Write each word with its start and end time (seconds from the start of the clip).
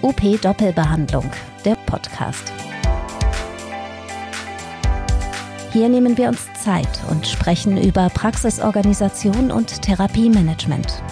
OP 0.00 0.40
Doppelbehandlung, 0.40 1.28
der 1.64 1.74
Podcast. 1.86 2.52
Hier 5.72 5.88
nehmen 5.88 6.16
wir 6.16 6.28
uns 6.28 6.46
Zeit 6.54 6.88
und 7.10 7.26
sprechen 7.26 7.76
über 7.76 8.08
Praxisorganisation 8.10 9.50
und 9.50 9.82
Therapiemanagement. 9.82 11.02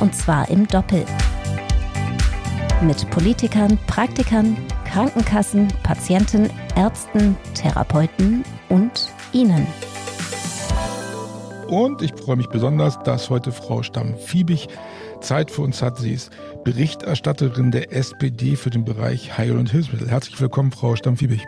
Und 0.00 0.14
zwar 0.14 0.48
im 0.48 0.66
Doppel. 0.66 1.04
Mit 2.80 3.08
Politikern, 3.10 3.78
Praktikern, 3.86 4.56
Krankenkassen, 4.86 5.68
Patienten, 5.82 6.48
Ärzten, 6.76 7.36
Therapeuten 7.52 8.44
und 8.70 9.10
Ihnen. 9.34 9.66
Und 11.68 12.00
ich 12.00 12.14
freue 12.14 12.36
mich 12.36 12.48
besonders, 12.48 12.98
dass 13.00 13.28
heute 13.28 13.52
Frau 13.52 13.82
Stamm-Fiebig 13.82 14.68
Zeit 15.24 15.50
für 15.50 15.62
uns 15.62 15.82
hat. 15.82 15.98
Sie 15.98 16.12
ist 16.12 16.30
Berichterstatterin 16.64 17.70
der 17.70 17.92
SPD 17.92 18.56
für 18.56 18.70
den 18.70 18.84
Bereich 18.84 19.36
Heil- 19.36 19.56
und 19.56 19.70
Hilfsmittel. 19.70 20.10
Herzlich 20.10 20.40
willkommen, 20.40 20.70
Frau 20.70 20.94
Stamm-Fiebig. 20.96 21.42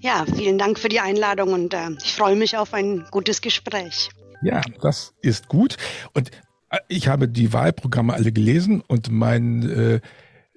Ja, 0.00 0.24
vielen 0.36 0.58
Dank 0.58 0.78
für 0.78 0.88
die 0.88 1.00
Einladung 1.00 1.52
und 1.52 1.74
äh, 1.74 1.90
ich 2.04 2.12
freue 2.12 2.36
mich 2.36 2.56
auf 2.56 2.72
ein 2.74 3.06
gutes 3.10 3.40
Gespräch. 3.40 4.10
Ja, 4.42 4.60
das 4.80 5.14
ist 5.22 5.48
gut. 5.48 5.76
Und 6.12 6.30
äh, 6.70 6.78
ich 6.88 7.08
habe 7.08 7.28
die 7.28 7.52
Wahlprogramme 7.52 8.12
alle 8.14 8.30
gelesen 8.30 8.82
und 8.86 9.10
mein 9.10 9.68
äh, 9.68 10.00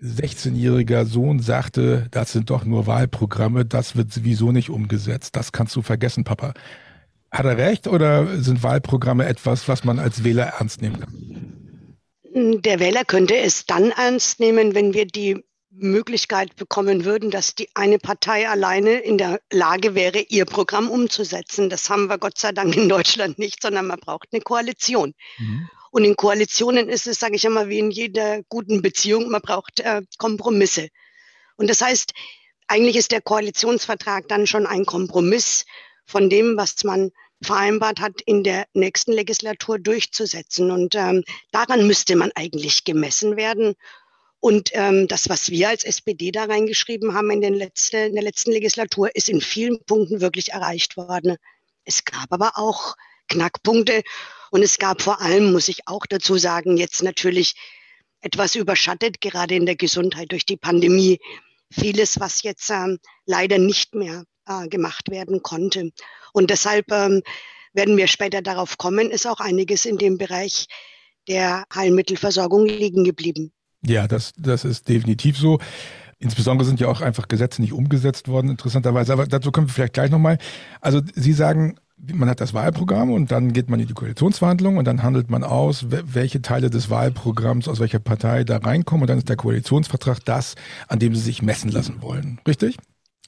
16-jähriger 0.03 1.05
Sohn 1.05 1.39
sagte, 1.39 2.07
das 2.11 2.33
sind 2.33 2.49
doch 2.49 2.65
nur 2.65 2.85
Wahlprogramme, 2.85 3.65
das 3.65 3.95
wird 3.95 4.11
sowieso 4.11 4.51
nicht 4.51 4.69
umgesetzt. 4.69 5.35
Das 5.35 5.51
kannst 5.51 5.75
du 5.75 5.81
vergessen, 5.81 6.23
Papa. 6.23 6.53
Hat 7.31 7.45
er 7.45 7.57
recht 7.57 7.87
oder 7.87 8.41
sind 8.41 8.61
Wahlprogramme 8.61 9.25
etwas, 9.25 9.67
was 9.67 9.85
man 9.85 9.99
als 9.99 10.23
Wähler 10.23 10.53
ernst 10.59 10.81
nehmen 10.81 10.99
kann? 10.99 11.70
Der 12.33 12.79
Wähler 12.79 13.03
könnte 13.03 13.35
es 13.37 13.65
dann 13.65 13.91
ernst 13.91 14.39
nehmen, 14.39 14.73
wenn 14.73 14.93
wir 14.93 15.05
die 15.05 15.43
Möglichkeit 15.69 16.55
bekommen 16.55 17.03
würden, 17.03 17.29
dass 17.29 17.55
die 17.55 17.69
eine 17.73 17.97
Partei 17.97 18.47
alleine 18.47 18.99
in 18.99 19.17
der 19.17 19.41
Lage 19.51 19.95
wäre, 19.95 20.19
ihr 20.19 20.45
Programm 20.45 20.89
umzusetzen. 20.89 21.69
Das 21.69 21.89
haben 21.89 22.07
wir 22.07 22.17
Gott 22.17 22.37
sei 22.37 22.51
Dank 22.51 22.75
in 22.75 22.87
Deutschland 22.87 23.37
nicht, 23.37 23.61
sondern 23.61 23.87
man 23.87 23.99
braucht 23.99 24.29
eine 24.31 24.41
Koalition. 24.41 25.13
Mhm. 25.39 25.69
Und 25.91 26.05
in 26.05 26.15
Koalitionen 26.15 26.87
ist 26.87 27.05
es, 27.05 27.19
sage 27.19 27.35
ich 27.35 27.43
immer, 27.43 27.67
wie 27.67 27.79
in 27.79 27.91
jeder 27.91 28.43
guten 28.43 28.81
Beziehung, 28.81 29.29
man 29.29 29.41
braucht 29.41 29.81
äh, 29.81 30.01
Kompromisse. 30.17 30.87
Und 31.57 31.69
das 31.69 31.81
heißt, 31.81 32.13
eigentlich 32.67 32.95
ist 32.95 33.11
der 33.11 33.21
Koalitionsvertrag 33.21 34.29
dann 34.29 34.47
schon 34.47 34.65
ein 34.65 34.85
Kompromiss 34.85 35.65
von 36.05 36.29
dem, 36.29 36.55
was 36.55 36.83
man 36.85 37.11
vereinbart 37.43 37.99
hat, 37.99 38.21
in 38.25 38.43
der 38.43 38.65
nächsten 38.73 39.11
Legislatur 39.11 39.79
durchzusetzen. 39.79 40.71
Und 40.71 40.95
ähm, 40.95 41.23
daran 41.51 41.87
müsste 41.87 42.15
man 42.15 42.31
eigentlich 42.35 42.83
gemessen 42.83 43.35
werden. 43.35 43.75
Und 44.39 44.71
ähm, 44.73 45.07
das, 45.07 45.29
was 45.29 45.49
wir 45.49 45.69
als 45.69 45.83
SPD 45.83 46.31
da 46.31 46.45
reingeschrieben 46.45 47.13
haben 47.13 47.29
in, 47.29 47.41
den 47.41 47.53
letzten, 47.53 48.07
in 48.07 48.13
der 48.13 48.23
letzten 48.23 48.51
Legislatur, 48.51 49.15
ist 49.15 49.29
in 49.29 49.41
vielen 49.41 49.83
Punkten 49.85 50.21
wirklich 50.21 50.51
erreicht 50.51 50.97
worden. 50.97 51.37
Es 51.85 52.05
gab 52.05 52.31
aber 52.31 52.53
auch 52.55 52.95
Knackpunkte 53.27 54.01
und 54.49 54.63
es 54.63 54.77
gab 54.77 55.01
vor 55.01 55.21
allem, 55.21 55.51
muss 55.51 55.67
ich 55.67 55.87
auch 55.87 56.05
dazu 56.07 56.37
sagen, 56.37 56.77
jetzt 56.77 57.03
natürlich 57.03 57.53
etwas 58.21 58.55
überschattet, 58.55 59.21
gerade 59.21 59.55
in 59.55 59.65
der 59.65 59.75
Gesundheit 59.75 60.31
durch 60.31 60.45
die 60.45 60.57
Pandemie. 60.57 61.19
Vieles, 61.71 62.19
was 62.19 62.43
jetzt 62.43 62.69
ähm, 62.69 62.99
leider 63.25 63.57
nicht 63.57 63.95
mehr 63.95 64.25
äh, 64.51 64.67
gemacht 64.67 65.09
werden 65.09 65.41
konnte. 65.41 65.91
Und 66.33 66.49
deshalb 66.49 66.91
ähm, 66.91 67.21
werden 67.73 67.97
wir 67.97 68.07
später 68.07 68.41
darauf 68.41 68.77
kommen, 68.77 69.09
ist 69.11 69.27
auch 69.27 69.39
einiges 69.39 69.85
in 69.85 69.97
dem 69.97 70.17
Bereich 70.17 70.67
der 71.27 71.63
Heilmittelversorgung 71.73 72.65
liegen 72.65 73.03
geblieben. 73.03 73.51
Ja, 73.85 74.07
das, 74.07 74.33
das 74.37 74.65
ist 74.65 74.89
definitiv 74.89 75.37
so. 75.37 75.59
Insbesondere 76.19 76.67
sind 76.67 76.79
ja 76.79 76.87
auch 76.87 77.01
einfach 77.01 77.27
Gesetze 77.27 77.61
nicht 77.61 77.73
umgesetzt 77.73 78.27
worden, 78.27 78.49
interessanterweise. 78.49 79.13
Aber 79.13 79.25
dazu 79.25 79.51
kommen 79.51 79.67
wir 79.67 79.73
vielleicht 79.73 79.93
gleich 79.93 80.11
nochmal. 80.11 80.37
Also 80.79 81.01
Sie 81.15 81.33
sagen, 81.33 81.79
man 81.97 82.29
hat 82.29 82.41
das 82.41 82.53
Wahlprogramm 82.53 83.11
und 83.11 83.31
dann 83.31 83.53
geht 83.53 83.69
man 83.69 83.79
in 83.79 83.87
die 83.87 83.93
Koalitionsverhandlungen 83.93 84.77
und 84.79 84.85
dann 84.85 85.03
handelt 85.03 85.29
man 85.29 85.43
aus, 85.43 85.87
welche 85.89 86.41
Teile 86.41 86.69
des 86.69 86.89
Wahlprogramms 86.89 87.67
aus 87.67 87.79
welcher 87.79 87.99
Partei 87.99 88.43
da 88.43 88.57
reinkommen 88.57 89.03
und 89.03 89.09
dann 89.09 89.17
ist 89.17 89.29
der 89.29 89.35
Koalitionsvertrag 89.35 90.23
das, 90.25 90.55
an 90.87 90.99
dem 90.99 91.15
Sie 91.15 91.21
sich 91.21 91.41
messen 91.41 91.71
lassen 91.71 92.01
wollen. 92.01 92.39
Richtig? 92.47 92.77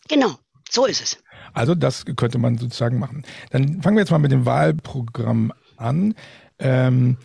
Genau, 0.08 0.36
so 0.74 0.86
ist 0.86 1.02
es. 1.02 1.18
Also 1.54 1.76
das 1.76 2.06
könnte 2.16 2.40
man 2.40 2.58
sozusagen 2.58 2.98
machen. 2.98 3.24
Dann 3.52 3.82
fangen 3.82 3.96
wir 3.96 4.02
jetzt 4.02 4.12
mal 4.12 4.18
mit 4.18 4.32
dem 4.32 4.46
Wahlprogramm 4.46 5.54
an. 5.78 6.16
Ähm, 6.60 7.18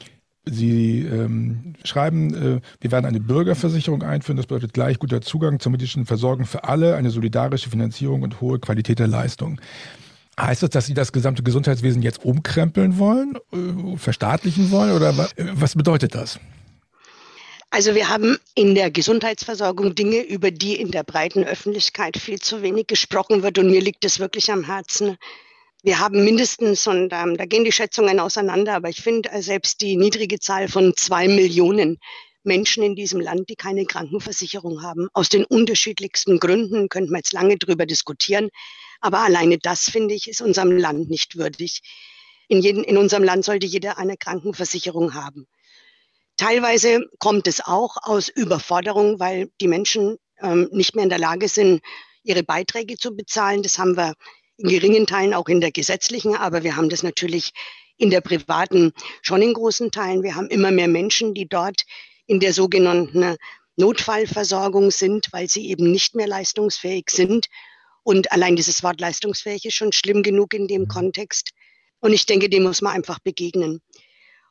Sie 0.51 1.01
ähm, 1.03 1.75
schreiben, 1.85 2.35
äh, 2.35 2.61
wir 2.81 2.93
werden 2.93 3.05
eine 3.05 3.21
Bürgerversicherung 3.21 4.03
einführen. 4.03 4.37
Das 4.37 4.47
bedeutet 4.47 4.73
gleich 4.73 4.99
guter 4.99 5.21
Zugang 5.21 5.61
zur 5.61 5.73
medizinischen 5.73 6.07
Versorgung 6.07 6.47
für 6.47 6.65
alle, 6.65 6.97
eine 6.97 7.11
solidarische 7.11 7.69
Finanzierung 7.71 8.23
und 8.23 8.41
hohe 8.41 8.59
Qualität 8.59 8.99
der 8.99 9.09
Leistung. 9.09 9.61
Heißt 10.41 10.63
das, 10.63 10.71
dass 10.71 10.87
Sie 10.87 10.95
das 10.95 11.13
gesamte 11.13 11.43
Gesundheitswesen 11.43 12.01
jetzt 12.01 12.25
umkrempeln 12.25 12.99
wollen, 12.99 13.37
äh, 13.53 13.97
verstaatlichen 13.97 14.71
wollen 14.71 14.93
oder 14.93 15.15
was 15.53 15.75
bedeutet 15.75 16.15
das? 16.15 16.39
Also 17.71 17.95
wir 17.95 18.09
haben 18.09 18.39
in 18.55 18.75
der 18.75 18.91
Gesundheitsversorgung 18.91 19.95
Dinge, 19.95 20.23
über 20.23 20.51
die 20.51 20.77
in 20.77 20.91
der 20.91 21.05
breiten 21.05 21.45
Öffentlichkeit 21.45 22.17
viel 22.17 22.41
zu 22.41 22.63
wenig 22.63 22.87
gesprochen 22.87 23.43
wird 23.43 23.59
und 23.59 23.71
mir 23.71 23.83
liegt 23.83 24.05
es 24.07 24.19
wirklich 24.19 24.51
am 24.51 24.65
Herzen. 24.65 25.19
Wir 25.83 26.01
haben 26.01 26.25
mindestens, 26.25 26.87
und 26.87 27.13
ähm, 27.13 27.37
da 27.37 27.45
gehen 27.45 27.65
die 27.65 27.73
Schätzungen 27.73 28.21
auseinander, 28.21 28.75
aber 28.75 28.89
ich 28.89 29.03
finde 29.03 29.31
äh, 29.31 29.43
selbst 29.43 29.83
die 29.83 29.97
niedrige 29.97 30.41
Zahl 30.41 30.69
von 30.69 30.95
zwei 30.97 31.29
Millionen 31.29 31.99
Menschen 32.43 32.83
in 32.83 32.97
diesem 32.97 33.21
Land, 33.21 33.51
die 33.51 33.55
keine 33.55 33.85
Krankenversicherung 33.85 34.83
haben. 34.83 35.09
Aus 35.13 35.29
den 35.29 35.45
unterschiedlichsten 35.45 36.41
Gründen 36.41 36.89
könnte 36.89 37.13
man 37.13 37.19
jetzt 37.19 37.35
lange 37.35 37.59
drüber 37.59 37.85
diskutieren. 37.85 38.49
Aber 39.01 39.21
alleine 39.21 39.59
das, 39.59 39.85
finde 39.85 40.15
ich, 40.15 40.27
ist 40.27 40.41
unserem 40.41 40.73
Land 40.73 41.11
nicht 41.11 41.37
würdig. 41.37 41.83
In, 42.49 42.61
jedem, 42.61 42.83
in 42.83 42.97
unserem 42.97 43.25
Land 43.25 43.45
sollte 43.45 43.67
jeder 43.67 43.99
eine 43.99 44.17
Krankenversicherung 44.17 45.13
haben. 45.13 45.47
Teilweise 46.39 47.05
kommt 47.19 47.47
es 47.49 47.61
auch 47.61 47.97
aus 48.03 48.29
Überforderung, 48.29 49.21
weil 49.21 49.51
die 49.61 49.69
Menschen 49.69 50.19
ähm, 50.41 50.69
nicht 50.73 50.95
mehr 50.95 51.03
in 51.03 51.11
der 51.11 51.19
Lage 51.19 51.49
sind, 51.49 51.83
ihre 52.23 52.45
Beiträge 52.45 52.97
zu 52.97 53.15
bezahlen. 53.15 53.63
Das 53.63 53.79
haben 53.79 53.97
wir 53.97 54.15
in 54.57 54.69
geringen 54.69 55.07
Teilen 55.07 55.35
auch 55.35 55.49
in 55.49 55.61
der 55.61 55.73
gesetzlichen, 55.73 56.37
aber 56.37 56.63
wir 56.63 56.77
haben 56.77 56.89
das 56.89 57.03
natürlich 57.03 57.53
in 57.97 58.11
der 58.11 58.21
privaten 58.21 58.93
schon 59.21 59.43
in 59.43 59.53
großen 59.53 59.91
Teilen. 59.91 60.23
Wir 60.23 60.37
haben 60.37 60.49
immer 60.49 60.71
mehr 60.71 60.89
Menschen, 60.89 61.35
die 61.35 61.49
dort 61.49 61.83
in 62.27 62.39
der 62.39 62.53
sogenannten 62.53 63.37
Notfallversorgung 63.77 64.91
sind, 64.93 65.29
weil 65.33 65.49
sie 65.49 65.69
eben 65.69 65.91
nicht 65.91 66.15
mehr 66.15 66.29
leistungsfähig 66.29 67.11
sind. 67.11 67.47
Und 68.05 68.31
allein 68.31 68.55
dieses 68.55 68.83
Wort 68.83 69.01
leistungsfähig 69.01 69.65
ist 69.65 69.75
schon 69.75 69.93
schlimm 69.93 70.23
genug 70.23 70.55
in 70.55 70.69
dem 70.69 70.83
mhm. 70.83 70.89
Kontext. 70.89 71.51
Und 72.01 72.13
ich 72.13 72.27
denke, 72.27 72.49
dem 72.49 72.63
muss 72.63 72.81
man 72.81 72.95
einfach 72.95 73.19
begegnen. 73.19 73.81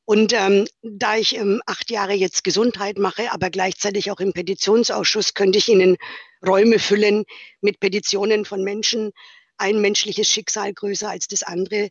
Und 0.10 0.32
ähm, 0.32 0.66
da 0.84 1.18
ich 1.18 1.36
ähm, 1.36 1.62
acht 1.66 1.92
Jahre 1.92 2.14
jetzt 2.14 2.46
Gesundheit 2.46 2.98
mache, 2.98 3.34
aber 3.34 3.50
gleichzeitig 3.50 4.10
auch 4.10 4.22
im 4.22 4.32
Petitionsausschuss, 4.32 5.34
könnte 5.34 5.58
ich 5.58 5.68
Ihnen 5.68 5.98
Räume 6.46 6.80
füllen 6.80 7.26
mit 7.60 7.82
Petitionen 7.82 8.46
von 8.46 8.64
Menschen, 8.64 9.12
ein 9.58 9.82
menschliches 9.82 10.30
Schicksal 10.30 10.74
größer 10.74 11.10
als 11.10 11.28
das 11.28 11.44
andere. 11.44 11.90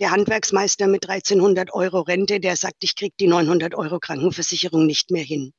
Der 0.00 0.10
Handwerksmeister 0.10 0.88
mit 0.88 1.08
1300 1.08 1.72
Euro 1.72 2.00
Rente, 2.00 2.40
der 2.40 2.56
sagt, 2.56 2.82
ich 2.82 2.96
kriege 2.96 3.14
die 3.20 3.28
900 3.28 3.76
Euro 3.76 4.00
Krankenversicherung 4.00 4.84
nicht 4.84 5.12
mehr 5.12 5.22
hin. 5.22 5.52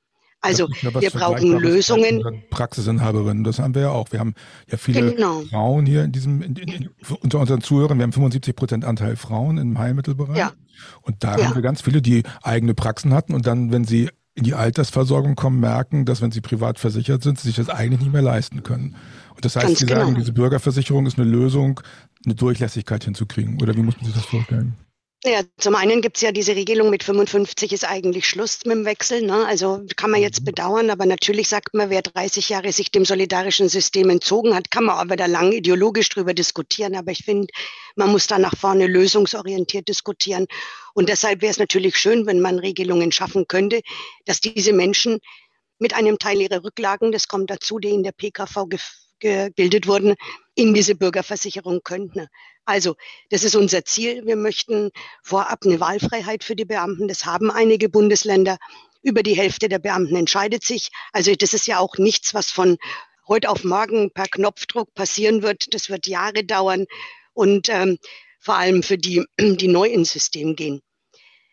Also 0.44 0.68
ja 0.82 1.02
wir 1.02 1.10
brauchen 1.10 1.58
Lösungen. 1.58 2.44
Praxisinhaberinnen, 2.50 3.46
das 3.46 3.60
haben 3.60 3.74
wir 3.74 3.84
ja 3.84 3.90
auch. 3.92 4.12
Wir 4.12 4.20
haben 4.20 4.36
ja 4.70 4.78
viele 4.78 5.14
genau. 5.14 5.42
Frauen 5.50 5.86
hier 5.86 6.04
in 6.04 6.12
diesem, 6.12 6.42
in, 6.42 6.56
in, 6.58 6.90
unter 7.22 7.40
unseren 7.40 7.62
Zuhörern, 7.62 7.98
wir 7.98 8.04
haben 8.04 8.12
75 8.12 8.54
Prozent 8.54 8.86
Anteil 8.86 9.16
Frauen 9.16 9.58
im 9.58 9.80
Heilmittelbereich. 9.80 10.38
Ja. 10.38 10.52
Und 11.02 11.24
da 11.24 11.38
ja. 11.38 11.46
haben 11.46 11.56
wir 11.56 11.62
ganz 11.62 11.82
viele, 11.82 12.02
die 12.02 12.24
eigene 12.42 12.74
Praxen 12.74 13.14
hatten 13.14 13.34
und 13.34 13.48
dann, 13.48 13.72
wenn 13.72 13.86
sie 13.86 14.10
in 14.36 14.44
die 14.44 14.54
Altersversorgung 14.54 15.36
kommen, 15.36 15.62
merken, 15.62 16.06
dass 16.06 16.22
wenn 16.22 16.32
sie 16.32 16.42
privat 16.42 16.78
versichert 16.78 17.24
sind, 17.24 17.40
sie 17.40 17.48
sich 17.48 17.56
das 17.56 17.70
eigentlich 17.70 18.02
nicht 18.02 18.12
mehr 18.12 18.22
leisten 18.22 18.64
können. 18.64 18.96
Und 19.36 19.46
das 19.46 19.56
heißt, 19.56 19.68
ganz 19.68 19.80
Sie 19.80 19.86
genau. 19.86 20.02
sagen, 20.02 20.16
diese 20.16 20.34
Bürgerversicherung 20.34 21.06
ist 21.06 21.18
eine 21.18 21.30
Lösung, 21.30 21.80
eine 22.26 22.36
Durchlässigkeit 22.36 23.06
hinzukriegen. 23.06 23.62
Oder 23.62 23.76
wie 23.76 23.84
muss 23.84 23.96
man 23.96 24.06
sich 24.06 24.16
das 24.16 24.26
vorstellen? 24.26 24.74
Ja, 25.26 25.42
zum 25.58 25.76
einen 25.76 26.02
gibt 26.02 26.18
es 26.18 26.22
ja 26.22 26.34
diese 26.34 26.54
Regelung 26.54 26.90
mit 26.90 27.02
55 27.02 27.72
ist 27.72 27.86
eigentlich 27.86 28.28
Schluss 28.28 28.60
mit 28.66 28.76
dem 28.76 28.84
Wechsel. 28.84 29.22
Ne? 29.22 29.46
Also 29.46 29.82
kann 29.96 30.12
man 30.12 30.22
jetzt 30.22 30.42
mhm. 30.42 30.46
bedauern, 30.46 30.90
aber 30.90 31.06
natürlich 31.06 31.48
sagt 31.48 31.74
man, 31.74 31.90
wer 31.90 32.02
30 32.02 32.50
Jahre 32.50 32.74
sich 32.74 32.92
dem 32.92 33.06
solidarischen 33.06 33.70
System 33.70 34.10
entzogen 34.10 34.54
hat, 34.54 34.70
kann 34.70 34.84
man 34.84 34.98
auch 34.98 35.10
wieder 35.10 35.30
lang 35.30 35.54
ideologisch 35.54 36.10
drüber 36.10 36.34
diskutieren. 36.34 36.94
Aber 36.96 37.12
ich 37.12 37.24
finde, 37.24 37.48
man 37.96 38.12
muss 38.12 38.28
da 38.28 38.38
nach 38.38 38.58
vorne 38.58 38.86
lösungsorientiert 38.86 39.88
diskutieren. 39.88 40.46
Und 40.94 41.08
deshalb 41.08 41.42
wäre 41.42 41.52
es 41.52 41.60
natürlich 41.60 41.96
schön, 41.96 42.26
wenn 42.26 42.42
man 42.42 42.60
Regelungen 42.60 43.14
schaffen 43.14 43.48
könnte, 43.48 43.80
dass 44.26 44.42
diese 44.42 44.74
Menschen 44.74 45.20
mit 45.80 45.94
einem 45.94 46.20
Teil 46.20 46.42
ihrer 46.42 46.66
Rücklagen, 46.66 47.14
das 47.14 47.30
kommt 47.30 47.50
dazu, 47.50 47.80
die 47.80 47.92
in 47.92 48.04
der 48.04 48.12
PKV 48.12 48.66
gebildet 49.24 49.88
wurden, 49.88 50.16
in 50.56 50.74
diese 50.74 50.96
Bürgerversicherung 50.96 51.82
könnten. 51.84 52.28
Also, 52.66 52.96
das 53.30 53.44
ist 53.44 53.56
unser 53.56 53.84
Ziel. 53.86 54.26
Wir 54.26 54.36
möchten 54.36 54.92
vorab 55.24 55.60
eine 55.66 55.80
Wahlfreiheit 55.80 56.44
für 56.44 56.56
die 56.56 56.66
Beamten. 56.66 57.08
Das 57.08 57.26
haben 57.26 57.50
einige 57.50 57.90
Bundesländer. 57.90 58.58
Über 59.02 59.24
die 59.24 59.36
Hälfte 59.36 59.68
der 59.68 59.80
Beamten 59.80 60.16
entscheidet 60.16 60.64
sich. 60.64 60.90
Also 61.12 61.36
das 61.36 61.54
ist 61.54 61.68
ja 61.68 61.80
auch 61.80 61.98
nichts, 61.98 62.34
was 62.34 62.52
von 62.52 62.78
heute 63.28 63.50
auf 63.50 63.66
morgen 63.66 64.12
per 64.12 64.28
Knopfdruck 64.28 64.94
passieren 64.94 65.42
wird. 65.42 65.74
Das 65.74 65.90
wird 65.90 66.08
Jahre 66.08 66.46
dauern 66.46 66.86
und 67.34 67.68
ähm, 67.70 67.98
vor 68.40 68.56
allem 68.56 68.82
für 68.82 68.98
die, 68.98 69.26
die 69.40 69.68
neu 69.68 69.90
ins 69.90 70.14
System 70.14 70.56
gehen. 70.56 70.82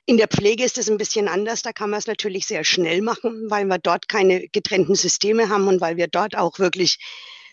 In 0.06 0.16
der 0.16 0.28
Pflege 0.28 0.64
ist 0.64 0.78
es 0.78 0.88
ein 0.88 0.96
bisschen 0.96 1.26
anders. 1.26 1.62
Da 1.62 1.72
kann 1.72 1.90
man 1.90 1.98
es 1.98 2.06
natürlich 2.06 2.46
sehr 2.46 2.62
schnell 2.64 3.02
machen, 3.02 3.46
weil 3.48 3.64
wir 3.66 3.78
dort 3.78 4.08
keine 4.08 4.48
getrennten 4.48 4.94
Systeme 4.94 5.48
haben 5.48 5.66
und 5.66 5.80
weil 5.80 5.96
wir 5.96 6.06
dort 6.06 6.36
auch 6.36 6.58
wirklich 6.60 6.98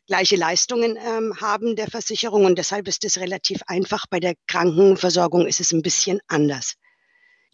gleiche 0.08 0.36
Leistungen 0.36 0.98
ähm, 0.98 1.40
haben 1.40 1.76
der 1.76 1.88
Versicherung. 1.88 2.46
Und 2.46 2.58
deshalb 2.58 2.88
ist 2.88 3.04
es 3.06 3.20
relativ 3.20 3.62
einfach. 3.68 4.06
Bei 4.10 4.20
der 4.20 4.34
Krankenversorgung 4.48 5.46
ist 5.46 5.60
es 5.60 5.72
ein 5.72 5.82
bisschen 5.82 6.20
anders. 6.28 6.76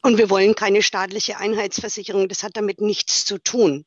Und 0.01 0.17
wir 0.17 0.29
wollen 0.29 0.55
keine 0.55 0.81
staatliche 0.81 1.37
Einheitsversicherung. 1.37 2.27
Das 2.27 2.43
hat 2.43 2.51
damit 2.55 2.81
nichts 2.81 3.25
zu 3.25 3.37
tun. 3.37 3.85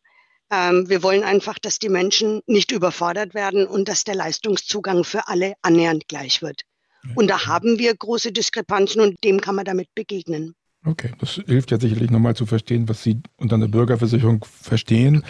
Ähm, 0.50 0.88
wir 0.88 1.02
wollen 1.02 1.24
einfach, 1.24 1.58
dass 1.58 1.78
die 1.78 1.88
Menschen 1.88 2.40
nicht 2.46 2.70
überfordert 2.70 3.34
werden 3.34 3.66
und 3.66 3.88
dass 3.88 4.04
der 4.04 4.14
Leistungszugang 4.14 5.04
für 5.04 5.28
alle 5.28 5.54
annähernd 5.62 6.08
gleich 6.08 6.42
wird. 6.42 6.62
Und 7.14 7.28
da 7.28 7.46
haben 7.46 7.78
wir 7.78 7.94
große 7.94 8.32
Diskrepanzen 8.32 9.00
und 9.00 9.22
dem 9.22 9.40
kann 9.40 9.54
man 9.54 9.64
damit 9.64 9.94
begegnen. 9.94 10.54
Okay, 10.84 11.12
das 11.18 11.40
hilft 11.46 11.70
ja 11.70 11.80
sicherlich 11.80 12.10
nochmal 12.10 12.36
zu 12.36 12.46
verstehen, 12.46 12.88
was 12.88 13.02
Sie 13.02 13.20
unter 13.36 13.56
einer 13.56 13.68
Bürgerversicherung 13.68 14.44
verstehen. 14.44 15.24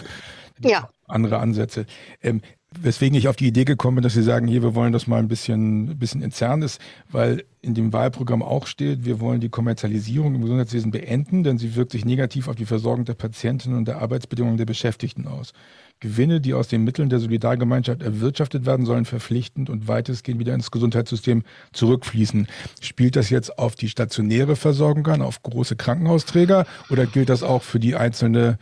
Ja. 0.61 0.91
Andere 1.07 1.39
Ansätze. 1.39 1.87
Ähm, 2.23 2.41
weswegen 2.83 3.17
ich 3.17 3.29
auf 3.29 3.37
die 3.37 3.47
Idee 3.47 3.65
gekommen 3.65 3.97
bin, 3.97 4.03
dass 4.03 4.15
Sie 4.15 4.23
sagen, 4.23 4.47
hier, 4.47 4.63
wir 4.63 4.75
wollen 4.75 4.93
das 4.93 5.07
mal 5.07 5.19
ein 5.19 5.29
bisschen, 5.29 5.91
ein 5.91 5.99
bisschen 5.99 6.23
entzerren, 6.23 6.63
ist, 6.63 6.81
weil 7.11 7.45
in 7.67 7.75
dem 7.75 7.93
Wahlprogramm 7.93 8.43
auch 8.43 8.67
steht, 8.67 9.05
wir 9.05 9.21
wollen 9.21 9.41
die 9.41 9.49
Kommerzialisierung 9.49 10.35
im 10.37 10.43
Gesundheitswesen 10.43 10.93
beenden, 10.93 11.43
denn 11.43 11.59
sie 11.59 11.75
wirkt 11.75 11.93
sich 11.93 12.05
negativ 12.05 12.47
auf 12.47 12.55
die 12.55 12.65
Versorgung 12.65 13.05
der 13.05 13.15
Patientinnen 13.15 13.77
und 13.77 13.89
der 13.89 14.01
Arbeitsbedingungen 14.01 14.57
der 14.57 14.67
Beschäftigten 14.67 15.27
aus. 15.27 15.53
Gewinne, 15.99 16.41
die 16.41 16.55
aus 16.55 16.69
den 16.69 16.85
Mitteln 16.85 17.09
der 17.09 17.19
Solidargemeinschaft 17.19 18.03
erwirtschaftet 18.03 18.67
werden 18.67 18.87
sollen, 18.87 19.05
verpflichtend 19.05 19.71
und 19.71 19.89
weitestgehend 19.89 20.39
wieder 20.39 20.55
ins 20.55 20.71
Gesundheitssystem 20.71 21.43
zurückfließen. 21.73 22.47
Spielt 22.81 23.17
das 23.17 23.31
jetzt 23.31 23.59
auf 23.59 23.75
die 23.75 23.89
stationäre 23.89 24.57
Versorgung 24.57 25.07
an, 25.09 25.23
auf 25.23 25.43
große 25.43 25.75
Krankenhausträger 25.75 26.67
oder 26.91 27.07
gilt 27.07 27.31
das 27.31 27.43
auch 27.43 27.63
für 27.63 27.81
die 27.81 27.97
einzelne 27.97 28.59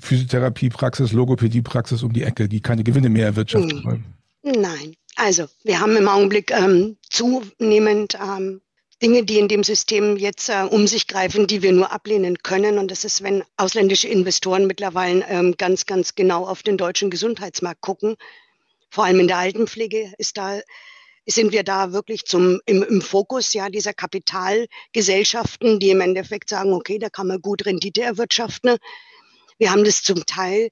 Physiotherapiepraxis, 0.00 1.12
Logopädiepraxis 1.12 2.02
um 2.02 2.12
die 2.12 2.22
Ecke, 2.22 2.48
die 2.48 2.60
keine 2.60 2.84
Gewinne 2.84 3.08
mehr 3.08 3.26
erwirtschaften 3.26 3.78
hm. 3.78 3.84
wollen? 3.84 4.04
Nein. 4.42 4.94
Also 5.16 5.46
wir 5.62 5.80
haben 5.80 5.96
im 5.96 6.08
Augenblick 6.08 6.50
ähm, 6.50 6.96
zunehmend 7.08 8.18
ähm, 8.20 8.60
Dinge, 9.00 9.24
die 9.24 9.38
in 9.38 9.48
dem 9.48 9.62
System 9.62 10.16
jetzt 10.16 10.48
äh, 10.48 10.66
um 10.68 10.86
sich 10.86 11.06
greifen, 11.06 11.46
die 11.46 11.62
wir 11.62 11.72
nur 11.72 11.92
ablehnen 11.92 12.38
können. 12.42 12.78
Und 12.78 12.90
das 12.90 13.04
ist, 13.04 13.22
wenn 13.22 13.44
ausländische 13.56 14.08
Investoren 14.08 14.66
mittlerweile 14.66 15.24
ähm, 15.28 15.54
ganz, 15.56 15.86
ganz 15.86 16.14
genau 16.14 16.46
auf 16.46 16.62
den 16.62 16.76
deutschen 16.76 17.10
Gesundheitsmarkt 17.10 17.80
gucken. 17.80 18.16
Vor 18.90 19.04
allem 19.04 19.20
in 19.20 19.28
der 19.28 19.38
Altenpflege 19.38 20.12
ist 20.18 20.36
da, 20.36 20.58
sind 21.26 21.52
wir 21.52 21.64
da 21.64 21.92
wirklich 21.92 22.24
zum, 22.24 22.60
im, 22.66 22.82
im 22.82 23.02
Fokus 23.02 23.52
ja, 23.52 23.68
dieser 23.68 23.92
Kapitalgesellschaften, 23.92 25.80
die 25.80 25.90
im 25.90 26.00
Endeffekt 26.00 26.48
sagen, 26.48 26.72
okay, 26.72 26.98
da 26.98 27.08
kann 27.08 27.26
man 27.26 27.40
gut 27.40 27.66
Rendite 27.66 28.02
erwirtschaften. 28.02 28.76
Wir 29.58 29.70
haben 29.70 29.84
das 29.84 30.02
zum 30.02 30.26
Teil 30.26 30.70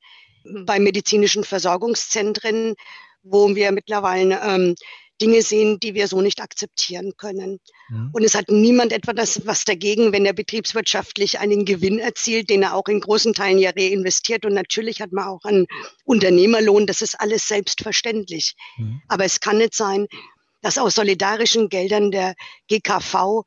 bei 0.65 0.79
medizinischen 0.79 1.45
Versorgungszentren, 1.45 2.75
wo 3.23 3.55
wir 3.55 3.71
mittlerweile 3.73 4.41
ähm, 4.43 4.75
Dinge 5.21 5.43
sehen, 5.43 5.79
die 5.79 5.95
wir 5.95 6.09
so 6.09 6.21
nicht 6.21 6.41
akzeptieren 6.41 7.13
können. 7.17 7.61
Mhm. 7.89 8.11
Und 8.13 8.25
es 8.25 8.35
hat 8.35 8.51
niemand 8.51 8.93
etwa 8.93 9.13
das, 9.13 9.47
was 9.47 9.65
dagegen, 9.65 10.13
wenn 10.13 10.27
er 10.27 10.33
betriebswirtschaftlich 10.33 11.39
einen 11.39 11.65
Gewinn 11.65 12.01
erzielt, 12.01 12.51
den 12.51 12.65
er 12.65 12.75
auch 12.75 12.89
in 12.89 13.01
großen 13.01 13.33
Teilen 13.33 13.59
ja 13.59 13.71
reinvestiert. 13.71 14.45
Und 14.45 14.55
natürlich 14.55 15.01
hat 15.01 15.13
man 15.13 15.29
auch 15.29 15.45
einen 15.45 15.67
Unternehmerlohn. 16.05 16.87
Das 16.89 17.03
ist 17.03 17.21
alles 17.21 17.47
selbstverständlich. 17.47 18.55
Mhm. 18.77 19.01
Aber 19.07 19.25
es 19.25 19.39
kann 19.39 19.59
nicht 19.59 19.75
sein, 19.75 20.09
dass 20.61 20.79
aus 20.79 20.97
solidarischen 20.97 21.69
Geldern 21.69 22.11
der 22.11 22.35
GKV 22.69 23.45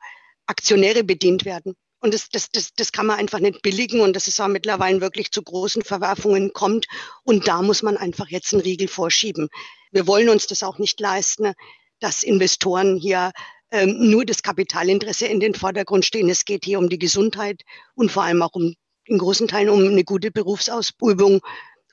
Aktionäre 0.47 1.03
bedient 1.03 1.43
werden. 1.43 1.75
Und 1.99 2.13
das, 2.13 2.29
das, 2.29 2.49
das, 2.51 2.73
das 2.73 2.91
kann 2.91 3.07
man 3.07 3.17
einfach 3.17 3.39
nicht 3.39 3.61
billigen 3.61 4.01
und 4.01 4.15
dass 4.15 4.27
es 4.27 4.39
auch 4.39 4.47
mittlerweile 4.47 5.01
wirklich 5.01 5.31
zu 5.31 5.41
großen 5.41 5.83
Verwerfungen 5.83 6.53
kommt. 6.53 6.87
Und 7.23 7.47
da 7.47 7.61
muss 7.61 7.81
man 7.81 7.97
einfach 7.97 8.29
jetzt 8.29 8.53
einen 8.53 8.61
Riegel 8.61 8.87
vorschieben. 8.87 9.49
Wir 9.91 10.07
wollen 10.07 10.29
uns 10.29 10.45
das 10.47 10.61
auch 10.61 10.77
nicht 10.77 10.99
leisten, 10.99 11.53
dass 11.99 12.21
Investoren 12.21 12.97
hier 12.97 13.31
ähm, 13.71 14.09
nur 14.09 14.25
das 14.25 14.43
Kapitalinteresse 14.43 15.25
in 15.25 15.39
den 15.39 15.55
Vordergrund 15.55 16.05
stehen. 16.05 16.29
Es 16.29 16.45
geht 16.45 16.65
hier 16.65 16.79
um 16.79 16.89
die 16.89 16.99
Gesundheit 16.99 17.63
und 17.95 18.11
vor 18.11 18.23
allem 18.23 18.41
auch 18.41 18.53
um 18.53 18.75
in 19.05 19.17
großen 19.17 19.47
Teilen 19.47 19.69
um 19.69 19.79
eine 19.79 20.03
gute 20.03 20.31
Berufsausübung 20.31 21.41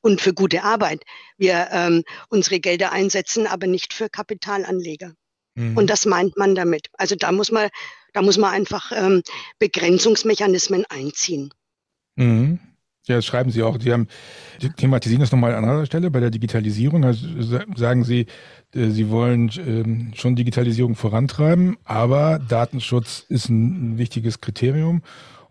und 0.03 0.21
für 0.21 0.35
gute 0.35 0.63
Arbeit. 0.63 1.05
Wir 1.37 1.69
ähm, 1.71 2.05
unsere 2.29 2.61
Gelder 2.61 2.93
einsetzen, 2.93 3.47
aber 3.47 3.67
nicht 3.67 3.93
für 3.93 4.09
Kapitalanleger. 4.09 5.13
Mhm. 5.55 5.77
Und 5.77 5.91
das 5.91 6.07
meint 6.07 6.37
man 6.37 6.55
damit. 6.55 6.89
Also 6.99 7.15
da 7.15 7.33
muss 7.33 7.51
man 7.51 7.69
da 8.13 8.23
muss 8.23 8.39
man 8.39 8.53
einfach 8.53 8.93
ähm, 8.95 9.23
Begrenzungsmechanismen 9.59 10.85
einziehen. 10.89 11.53
Mhm. 12.17 12.61
Ja, 13.07 13.17
das 13.17 13.27
schreiben 13.27 13.51
Sie 13.51 13.65
auch. 13.65 13.81
Sie 13.81 13.93
haben 13.93 14.07
die 14.61 14.69
thematisieren 14.71 15.21
das 15.21 15.33
nochmal 15.33 15.55
an 15.55 15.65
anderer 15.65 15.87
Stelle 15.87 16.11
bei 16.11 16.21
der 16.21 16.31
Digitalisierung. 16.31 17.05
Also 17.05 17.27
sagen 17.75 18.05
Sie, 18.05 18.27
äh, 18.75 18.91
Sie 18.91 19.11
wollen 19.11 19.51
ähm, 19.59 20.13
schon 20.15 20.37
Digitalisierung 20.37 20.95
vorantreiben, 20.95 21.79
aber 21.85 22.39
Datenschutz 22.39 23.25
ist 23.29 23.49
ein, 23.49 23.99
wichtiges 23.99 24.41
Kriterium. 24.41 25.03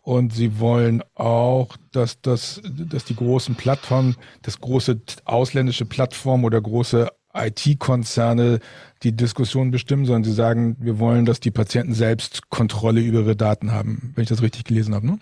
Und 0.03 0.33
sie 0.33 0.59
wollen 0.59 1.03
auch, 1.13 1.77
dass, 1.91 2.21
das, 2.21 2.59
dass 2.63 3.05
die 3.05 3.15
großen 3.15 3.53
Plattformen, 3.53 4.15
das 4.41 4.59
große 4.59 4.99
ausländische 5.25 5.85
Plattformen 5.85 6.43
oder 6.43 6.59
große 6.59 7.07
IT-Konzerne 7.33 8.59
die 9.03 9.15
Diskussion 9.15 9.71
bestimmen, 9.71 10.05
sondern 10.05 10.23
sie 10.23 10.33
sagen, 10.33 10.75
wir 10.79 10.99
wollen, 10.99 11.25
dass 11.25 11.39
die 11.39 11.51
Patienten 11.51 11.93
selbst 11.93 12.49
Kontrolle 12.49 13.01
über 13.01 13.19
ihre 13.21 13.35
Daten 13.35 13.71
haben, 13.71 14.13
wenn 14.15 14.23
ich 14.23 14.29
das 14.29 14.41
richtig 14.41 14.65
gelesen 14.65 14.93
habe. 14.93 15.07
Ne? 15.07 15.19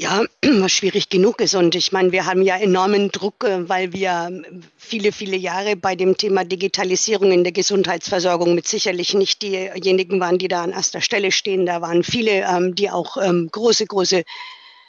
Ja, 0.00 0.22
was 0.42 0.70
schwierig 0.70 1.08
genug 1.08 1.40
ist. 1.40 1.56
Und 1.56 1.74
ich 1.74 1.90
meine, 1.90 2.12
wir 2.12 2.24
haben 2.24 2.42
ja 2.42 2.56
enormen 2.56 3.10
Druck, 3.10 3.42
äh, 3.42 3.68
weil 3.68 3.92
wir 3.92 4.42
viele, 4.76 5.10
viele 5.10 5.36
Jahre 5.36 5.74
bei 5.74 5.96
dem 5.96 6.16
Thema 6.16 6.44
Digitalisierung 6.44 7.32
in 7.32 7.42
der 7.42 7.52
Gesundheitsversorgung 7.52 8.54
mit 8.54 8.68
sicherlich 8.68 9.14
nicht 9.14 9.42
diejenigen 9.42 10.20
waren, 10.20 10.38
die 10.38 10.46
da 10.46 10.62
an 10.62 10.70
erster 10.70 11.00
Stelle 11.00 11.32
stehen. 11.32 11.66
Da 11.66 11.80
waren 11.80 12.04
viele, 12.04 12.46
ähm, 12.48 12.76
die 12.76 12.90
auch 12.90 13.16
ähm, 13.16 13.48
große, 13.50 13.86
große 13.86 14.22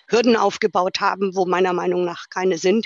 Hürden 0.08 0.36
aufgebaut 0.36 1.00
haben, 1.00 1.36
wo 1.36 1.48
meiner 1.48 1.74
Meinung 1.74 2.06
nach 2.06 2.30
keine 2.30 2.60
sind. 2.60 2.86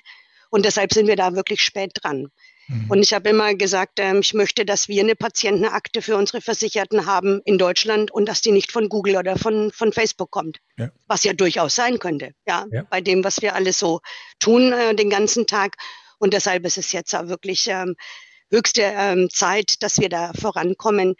Und 0.50 0.64
deshalb 0.64 0.94
sind 0.94 1.08
wir 1.08 1.18
da 1.18 1.36
wirklich 1.36 1.60
spät 1.60 1.92
dran. 1.96 2.30
Mhm. 2.68 2.90
Und 2.90 3.00
ich 3.04 3.14
habe 3.14 3.30
immer 3.30 3.54
gesagt, 3.56 4.00
ähm, 4.00 4.20
ich 4.20 4.34
möchte, 4.34 4.66
dass 4.66 4.88
wir 4.88 5.02
eine 5.02 5.16
Patientenakte 5.16 6.02
für 6.02 6.16
unsere 6.16 6.42
Versicherten 6.42 7.06
haben 7.06 7.42
in 7.46 7.58
Deutschland 7.58 8.12
und 8.12 8.28
dass 8.28 8.42
die 8.42 8.52
nicht 8.52 8.72
von 8.72 8.90
Google 8.90 9.18
oder 9.18 9.38
von, 9.38 9.72
von 9.72 9.92
Facebook 9.92 10.32
kommt. 10.32 10.60
Ja. 10.78 10.92
Was 11.08 11.24
ja 11.24 11.34
durchaus 11.34 11.76
sein 11.76 12.00
könnte, 12.00 12.34
ja, 12.48 12.66
ja, 12.72 12.84
bei 12.90 13.02
dem, 13.02 13.24
was 13.24 13.42
wir 13.42 13.56
alles 13.56 13.80
so 13.80 14.02
tun 14.40 14.72
äh, 14.72 14.96
den 14.96 15.10
ganzen 15.10 15.48
Tag. 15.48 15.76
Und 16.20 16.34
deshalb 16.34 16.66
ist 16.66 16.78
es 16.78 16.92
jetzt 16.92 17.14
auch 17.16 17.28
wirklich 17.28 17.68
ähm, 17.68 17.96
höchste 18.50 18.82
ähm, 18.84 19.30
Zeit, 19.30 19.82
dass 19.82 20.00
wir 20.00 20.10
da 20.10 20.32
vorankommen. 20.34 21.16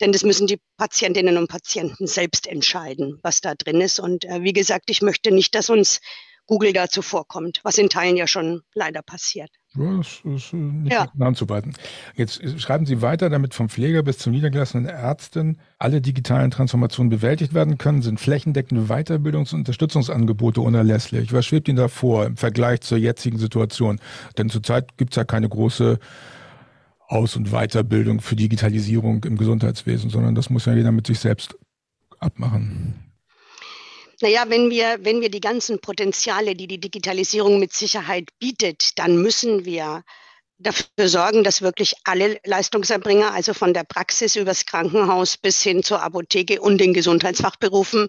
Denn 0.00 0.12
das 0.12 0.24
müssen 0.24 0.46
die 0.46 0.60
Patientinnen 0.76 1.38
und 1.38 1.48
Patienten 1.48 2.06
selbst 2.06 2.46
entscheiden, 2.46 3.18
was 3.22 3.40
da 3.40 3.54
drin 3.54 3.80
ist. 3.80 4.00
Und 4.00 4.24
äh, 4.24 4.42
wie 4.42 4.52
gesagt, 4.52 4.90
ich 4.90 5.00
möchte 5.00 5.30
nicht, 5.30 5.54
dass 5.54 5.70
uns 5.70 6.00
Google 6.46 6.72
dazu 6.72 7.02
vorkommt, 7.02 7.60
was 7.62 7.78
in 7.78 7.88
Teilen 7.88 8.16
ja 8.16 8.26
schon 8.26 8.62
leider 8.74 9.00
passiert. 9.02 9.50
Ja, 9.74 9.96
das 9.96 10.20
ist 10.24 10.52
äh, 10.52 10.56
nicht 10.56 10.92
ja. 10.92 11.08
anzubeiten. 11.18 11.72
Jetzt 12.14 12.60
schreiben 12.60 12.84
Sie 12.84 13.00
weiter, 13.00 13.30
damit 13.30 13.54
vom 13.54 13.68
Pfleger 13.68 14.02
bis 14.02 14.18
zur 14.18 14.32
niedergelassenen 14.32 14.86
Ärztin 14.86 15.58
alle 15.78 16.00
digitalen 16.02 16.50
Transformationen 16.50 17.08
bewältigt 17.08 17.54
werden 17.54 17.78
können, 17.78 18.02
sind 18.02 18.20
flächendeckende 18.20 18.92
Weiterbildungs- 18.92 19.52
und 19.54 19.60
Unterstützungsangebote 19.60 20.60
unerlässlich. 20.60 21.32
Was 21.32 21.46
schwebt 21.46 21.68
Ihnen 21.68 21.78
da 21.78 21.88
vor 21.88 22.26
im 22.26 22.36
Vergleich 22.36 22.82
zur 22.82 22.98
jetzigen 22.98 23.38
Situation? 23.38 23.98
Denn 24.36 24.50
zurzeit 24.50 24.98
gibt 24.98 25.12
es 25.12 25.16
ja 25.16 25.24
keine 25.24 25.48
große 25.48 25.98
Aus- 27.08 27.36
und 27.36 27.50
Weiterbildung 27.50 28.20
für 28.20 28.36
Digitalisierung 28.36 29.24
im 29.24 29.36
Gesundheitswesen, 29.36 30.10
sondern 30.10 30.34
das 30.34 30.50
muss 30.50 30.66
ja 30.66 30.74
jeder 30.74 30.92
mit 30.92 31.06
sich 31.06 31.18
selbst 31.18 31.56
abmachen. 32.18 33.01
Naja, 34.22 34.44
wenn 34.46 34.70
wir, 34.70 34.98
wenn 35.00 35.20
wir 35.20 35.30
die 35.30 35.40
ganzen 35.40 35.80
Potenziale, 35.80 36.54
die 36.54 36.68
die 36.68 36.78
Digitalisierung 36.78 37.58
mit 37.58 37.72
Sicherheit 37.72 38.28
bietet, 38.38 38.96
dann 38.96 39.20
müssen 39.20 39.64
wir 39.64 40.04
dafür 40.58 41.08
sorgen, 41.08 41.42
dass 41.42 41.60
wirklich 41.60 41.94
alle 42.04 42.38
Leistungserbringer, 42.44 43.32
also 43.32 43.52
von 43.52 43.74
der 43.74 43.82
Praxis 43.82 44.36
übers 44.36 44.64
Krankenhaus 44.64 45.36
bis 45.36 45.60
hin 45.60 45.82
zur 45.82 46.02
Apotheke 46.02 46.60
und 46.60 46.78
den 46.78 46.94
Gesundheitsfachberufen 46.94 48.06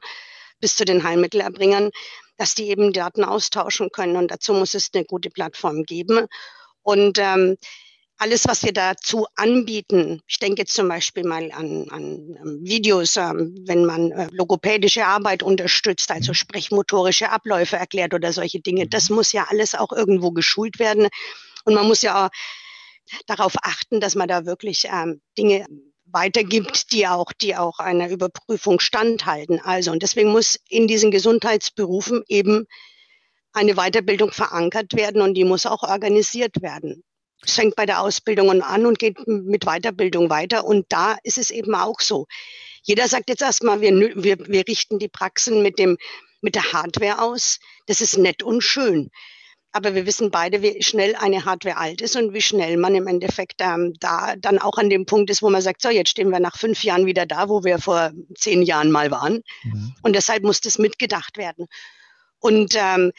bis 0.60 0.76
zu 0.76 0.86
den 0.86 1.04
Heilmittelerbringern, 1.04 1.90
dass 2.38 2.54
die 2.54 2.70
eben 2.70 2.94
Daten 2.94 3.24
austauschen 3.24 3.90
können. 3.92 4.16
Und 4.16 4.30
dazu 4.30 4.54
muss 4.54 4.76
es 4.76 4.92
eine 4.94 5.06
gute 5.06 5.32
Plattform 5.32 5.82
geben. 5.84 6.28
Und 6.84 7.18
ähm, 7.18 7.58
alles, 8.18 8.48
was 8.48 8.64
wir 8.64 8.74
dazu 8.74 9.26
anbieten, 9.36 10.22
ich 10.28 10.40
denke 10.40 10.62
jetzt 10.62 10.74
zum 10.74 10.88
Beispiel 10.88 11.24
mal 11.24 11.52
an, 11.52 11.88
an 11.90 12.38
ähm, 12.42 12.60
Videos, 12.62 13.18
ähm, 13.18 13.56
wenn 13.68 13.86
man 13.86 14.12
äh, 14.12 14.28
logopädische 14.32 15.06
Arbeit 15.06 15.44
unterstützt, 15.44 16.12
also 16.12 16.32
mhm. 16.32 16.36
sprechmotorische 16.36 17.30
Abläufe 17.30 17.78
erklärt 17.78 18.14
oder 18.14 18.32
solche 18.32 18.62
Dinge, 18.62 18.88
das 18.88 19.10
mhm. 19.10 19.18
muss 19.18 19.32
ja 19.32 19.48
alles 19.50 19.76
auch 19.76 19.92
irgendwo 19.92 20.32
geschult 20.32 20.80
werden. 20.80 21.08
Und 21.66 21.74
man 21.74 21.88
muss 21.88 22.02
ja 22.02 22.30
darauf 23.26 23.54
achten, 23.62 24.00
dass 24.00 24.16
man 24.16 24.28
da 24.28 24.46
wirklich 24.46 24.86
ähm, 24.86 25.22
Dinge 25.38 25.66
weitergibt, 26.06 26.92
die 26.92 27.08
auch, 27.08 27.32
die 27.34 27.56
auch 27.56 27.80
einer 27.80 28.10
Überprüfung 28.10 28.80
standhalten. 28.80 29.60
Also, 29.60 29.92
und 29.92 30.04
deswegen 30.04 30.32
muss 30.32 30.60
in 30.70 30.88
diesen 30.88 31.12
Gesundheitsberufen 31.12 32.24
eben 32.28 32.66
eine 33.54 33.76
Weiterbildung 33.76 34.32
verankert 34.32 34.94
werden 34.94 35.22
und 35.22 35.34
die 35.36 35.44
muss 35.44 35.66
auch 35.66 35.84
organisiert 35.84 36.62
werden. 36.62 37.04
Es 37.46 37.56
fängt 37.56 37.76
bei 37.76 37.86
der 37.86 38.02
Ausbildung 38.02 38.62
an 38.62 38.86
und 38.86 39.00
geht 39.00 39.18
mit 39.28 39.66
Weiterbildung 39.66 40.30
weiter. 40.30 40.66
Und 40.66 40.86
da 40.90 41.18
ist 41.24 41.38
es 41.38 41.52
eben 41.52 41.76
auch 41.76 42.00
so. 42.00 42.28
Jeder 42.84 43.08
sagt 43.08 43.30
jetzt 43.30 43.42
erstmal, 43.42 43.82
wir, 43.82 43.94
wir, 44.16 44.38
wir 44.48 44.68
richten 44.68 45.00
die 45.00 45.08
Praxen 45.08 45.62
mit, 45.64 45.80
dem, 45.80 45.98
mit 46.42 46.56
der 46.56 46.74
Hardware 46.74 47.22
aus. 47.22 47.60
Das 47.88 48.02
ist 48.02 48.18
nett 48.18 48.44
und 48.44 48.62
schön. 48.62 49.10
Aber 49.76 49.96
wir 49.96 50.06
wissen 50.06 50.30
beide, 50.30 50.62
wie 50.62 50.84
schnell 50.84 51.16
eine 51.16 51.46
Hardware 51.46 51.78
alt 51.78 52.02
ist 52.02 52.16
und 52.16 52.34
wie 52.34 52.42
schnell 52.42 52.78
man 52.78 52.94
im 52.94 53.08
Endeffekt 53.08 53.56
ähm, 53.60 53.96
da 54.00 54.36
dann 54.36 54.60
auch 54.60 54.78
an 54.78 54.90
dem 54.90 55.08
Punkt 55.08 55.32
ist, 55.32 55.42
wo 55.42 55.50
man 55.50 55.64
sagt, 55.64 55.82
so, 55.82 55.90
jetzt 55.90 56.10
stehen 56.10 56.30
wir 56.30 56.40
nach 56.40 56.58
fünf 56.58 56.84
Jahren 56.84 57.08
wieder 57.08 57.26
da, 57.26 57.50
wo 57.50 57.64
wir 57.64 57.80
vor 57.80 58.12
zehn 58.36 58.62
Jahren 58.62 58.92
mal 58.92 59.10
waren. 59.10 59.42
Mhm. 59.64 59.96
Und 60.04 60.16
deshalb 60.16 60.44
muss 60.44 60.62
das 60.62 60.78
mitgedacht 60.78 61.38
werden. 61.38 61.66
Und 62.40 62.76
ähm, 62.76 63.14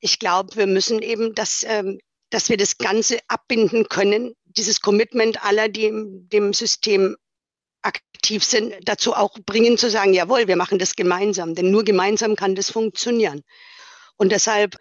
ich 0.00 0.18
glaube, 0.18 0.56
wir 0.56 0.66
müssen 0.66 1.00
eben 1.02 1.36
das 1.36 1.64
ähm, 1.68 2.00
dass 2.32 2.48
wir 2.48 2.56
das 2.56 2.78
Ganze 2.78 3.18
abbinden 3.28 3.88
können, 3.88 4.34
dieses 4.44 4.80
Commitment 4.80 5.44
aller, 5.44 5.68
die 5.68 5.84
im 5.84 6.28
dem 6.30 6.52
System 6.52 7.16
aktiv 7.82 8.44
sind, 8.44 8.74
dazu 8.84 9.14
auch 9.14 9.38
bringen 9.44 9.76
zu 9.76 9.90
sagen, 9.90 10.14
jawohl, 10.14 10.48
wir 10.48 10.56
machen 10.56 10.78
das 10.78 10.96
gemeinsam, 10.96 11.54
denn 11.54 11.70
nur 11.70 11.84
gemeinsam 11.84 12.36
kann 12.36 12.54
das 12.54 12.70
funktionieren. 12.70 13.42
Und 14.16 14.32
deshalb 14.32 14.76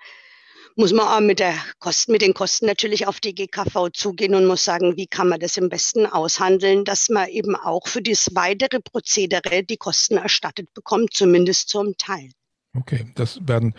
muss 0.75 0.93
man 0.93 1.07
auch 1.07 1.19
mit, 1.19 1.39
der 1.39 1.55
Kosten, 1.79 2.13
mit 2.13 2.21
den 2.21 2.33
Kosten 2.33 2.67
natürlich 2.67 3.07
auf 3.07 3.19
die 3.19 3.35
GKV 3.35 3.89
zugehen 3.91 4.35
und 4.35 4.45
muss 4.45 4.63
sagen, 4.63 4.95
wie 4.95 5.07
kann 5.07 5.27
man 5.27 5.39
das 5.39 5.57
am 5.57 5.67
besten 5.67 6.05
aushandeln, 6.05 6.85
dass 6.85 7.09
man 7.09 7.27
eben 7.27 7.55
auch 7.55 7.87
für 7.87 8.01
das 8.01 8.29
weitere 8.33 8.79
Prozedere 8.79 9.63
die 9.63 9.77
Kosten 9.77 10.17
erstattet 10.17 10.73
bekommt, 10.73 11.13
zumindest 11.13 11.67
zum 11.69 11.97
Teil. 11.97 12.29
Okay, 12.77 13.11
das 13.15 13.39
werden 13.45 13.73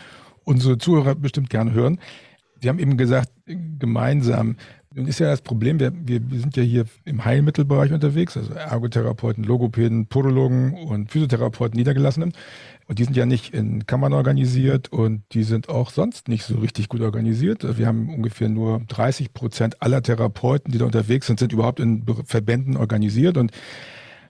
unsere 0.44 0.76
Zuhörer 0.76 1.14
bestimmt 1.14 1.48
gerne 1.48 1.72
hören. 1.72 1.98
Sie 2.60 2.68
haben 2.68 2.78
eben 2.78 2.96
gesagt, 2.96 3.30
gemeinsam. 3.78 4.56
Nun 4.94 5.06
ist 5.06 5.20
ja 5.20 5.28
das 5.28 5.40
Problem, 5.40 5.80
wir, 5.80 5.92
wir, 5.94 6.20
sind 6.38 6.56
ja 6.56 6.62
hier 6.62 6.84
im 7.04 7.24
Heilmittelbereich 7.24 7.92
unterwegs, 7.92 8.36
also 8.36 8.52
Ergotherapeuten, 8.52 9.42
Logopäden, 9.42 10.06
Podologen 10.06 10.74
und 10.74 11.10
Physiotherapeuten, 11.10 11.78
Niedergelassenen. 11.78 12.32
Und 12.88 12.98
die 12.98 13.04
sind 13.04 13.16
ja 13.16 13.24
nicht 13.24 13.54
in 13.54 13.86
Kammern 13.86 14.12
organisiert 14.12 14.92
und 14.92 15.22
die 15.32 15.44
sind 15.44 15.68
auch 15.70 15.90
sonst 15.90 16.28
nicht 16.28 16.44
so 16.44 16.56
richtig 16.56 16.88
gut 16.88 17.00
organisiert. 17.00 17.78
Wir 17.78 17.86
haben 17.86 18.12
ungefähr 18.14 18.50
nur 18.50 18.82
30 18.88 19.32
Prozent 19.32 19.80
aller 19.80 20.02
Therapeuten, 20.02 20.72
die 20.72 20.78
da 20.78 20.84
unterwegs 20.84 21.26
sind, 21.26 21.38
sind 21.38 21.52
überhaupt 21.52 21.80
in 21.80 22.04
Verbänden 22.26 22.76
organisiert 22.76 23.38
und 23.38 23.52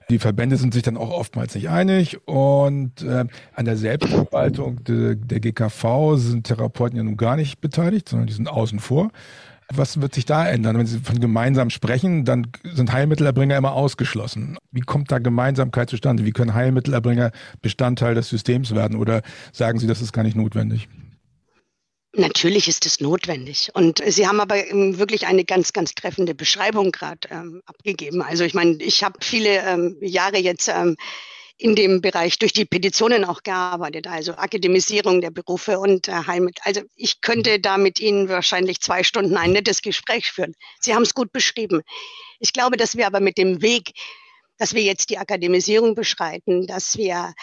die 0.09 0.19
Verbände 0.19 0.57
sind 0.57 0.73
sich 0.73 0.83
dann 0.83 0.97
auch 0.97 1.11
oftmals 1.11 1.55
nicht 1.55 1.69
einig 1.69 2.27
und 2.27 3.01
äh, 3.03 3.25
an 3.55 3.65
der 3.65 3.77
Selbstverwaltung 3.77 4.83
de, 4.83 5.15
der 5.15 5.39
GKV 5.39 6.15
sind 6.15 6.47
Therapeuten 6.47 6.97
ja 6.97 7.03
nun 7.03 7.17
gar 7.17 7.35
nicht 7.35 7.61
beteiligt, 7.61 8.09
sondern 8.09 8.27
die 8.27 8.33
sind 8.33 8.47
außen 8.47 8.79
vor. 8.79 9.09
Was 9.71 10.01
wird 10.01 10.13
sich 10.13 10.25
da 10.25 10.47
ändern? 10.47 10.77
Wenn 10.77 10.85
Sie 10.85 10.99
von 10.99 11.19
gemeinsam 11.19 11.69
sprechen, 11.69 12.25
dann 12.25 12.47
sind 12.63 12.91
Heilmittelerbringer 12.91 13.57
immer 13.57 13.73
ausgeschlossen. 13.73 14.57
Wie 14.71 14.81
kommt 14.81 15.11
da 15.11 15.19
Gemeinsamkeit 15.19 15.89
zustande? 15.89 16.25
Wie 16.25 16.31
können 16.31 16.53
Heilmittelerbringer 16.53 17.31
Bestandteil 17.61 18.13
des 18.13 18.29
Systems 18.29 18.75
werden? 18.75 18.97
Oder 18.97 19.21
sagen 19.51 19.79
Sie, 19.79 19.87
das 19.87 20.01
ist 20.01 20.11
gar 20.11 20.23
nicht 20.23 20.35
notwendig? 20.35 20.89
Natürlich 22.15 22.67
ist 22.67 22.85
es 22.85 22.99
notwendig. 22.99 23.71
Und 23.73 24.01
Sie 24.05 24.27
haben 24.27 24.39
aber 24.39 24.55
wirklich 24.55 25.25
eine 25.25 25.45
ganz, 25.45 25.73
ganz 25.73 25.95
treffende 25.95 26.35
Beschreibung 26.35 26.91
gerade 26.91 27.27
ähm, 27.31 27.63
abgegeben. 27.65 28.21
Also 28.21 28.43
ich 28.43 28.53
meine, 28.53 28.75
ich 28.83 29.03
habe 29.03 29.17
viele 29.21 29.65
ähm, 29.65 29.97
Jahre 29.99 30.37
jetzt 30.37 30.67
ähm, 30.67 30.95
in 31.57 31.75
dem 31.75 32.01
Bereich 32.01 32.37
durch 32.37 32.53
die 32.53 32.65
Petitionen 32.65 33.25
auch 33.25 33.41
gearbeitet, 33.41 34.05
also 34.05 34.33
Akademisierung 34.33 35.21
der 35.21 35.31
Berufe 35.31 35.79
und 35.79 36.07
äh, 36.07 36.11
Heimat. 36.11 36.59
Also 36.61 36.81
ich 36.95 37.21
könnte 37.21 37.59
da 37.59 37.77
mit 37.77 37.99
Ihnen 37.99 38.29
wahrscheinlich 38.29 38.79
zwei 38.79 39.03
Stunden 39.03 39.35
ein 39.35 39.51
nettes 39.51 39.81
Gespräch 39.81 40.31
führen. 40.31 40.53
Sie 40.79 40.93
haben 40.93 41.03
es 41.03 41.15
gut 41.15 41.31
beschrieben. 41.31 41.81
Ich 42.39 42.53
glaube, 42.53 42.77
dass 42.77 42.95
wir 42.95 43.07
aber 43.07 43.21
mit 43.21 43.39
dem 43.39 43.63
Weg, 43.63 43.91
dass 44.59 44.75
wir 44.75 44.83
jetzt 44.83 45.09
die 45.09 45.17
Akademisierung 45.17 45.95
beschreiten, 45.95 46.67
dass 46.67 46.95
wir 46.95 47.33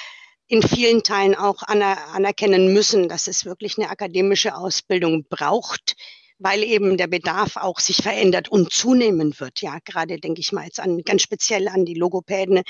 in 0.50 0.62
vielen 0.62 1.04
Teilen 1.04 1.36
auch 1.36 1.62
anerkennen 1.62 2.72
müssen, 2.72 3.08
dass 3.08 3.28
es 3.28 3.44
wirklich 3.44 3.78
eine 3.78 3.88
akademische 3.88 4.56
Ausbildung 4.56 5.24
braucht, 5.28 5.94
weil 6.40 6.64
eben 6.64 6.96
der 6.96 7.06
Bedarf 7.06 7.56
auch 7.56 7.78
sich 7.78 7.98
verändert 7.98 8.48
und 8.48 8.72
zunehmen 8.72 9.38
wird. 9.38 9.60
Ja, 9.60 9.78
gerade 9.84 10.18
denke 10.18 10.40
ich 10.40 10.50
mal 10.50 10.64
jetzt 10.64 10.80
an 10.80 11.02
ganz 11.04 11.22
speziell 11.22 11.68
an 11.68 11.84
die 11.84 11.94
Logopäden 11.94 12.62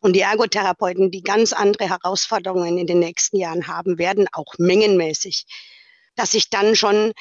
und 0.00 0.14
die 0.14 0.20
Ergotherapeuten, 0.20 1.10
die 1.10 1.22
ganz 1.22 1.54
andere 1.54 1.88
Herausforderungen 1.88 2.76
in 2.76 2.86
den 2.86 2.98
nächsten 2.98 3.38
Jahren 3.38 3.66
haben 3.66 3.96
werden, 3.96 4.26
auch 4.32 4.52
mengenmäßig. 4.58 5.46
Dass 6.16 6.34
ich 6.34 6.50
dann 6.50 6.76
schon 6.76 7.12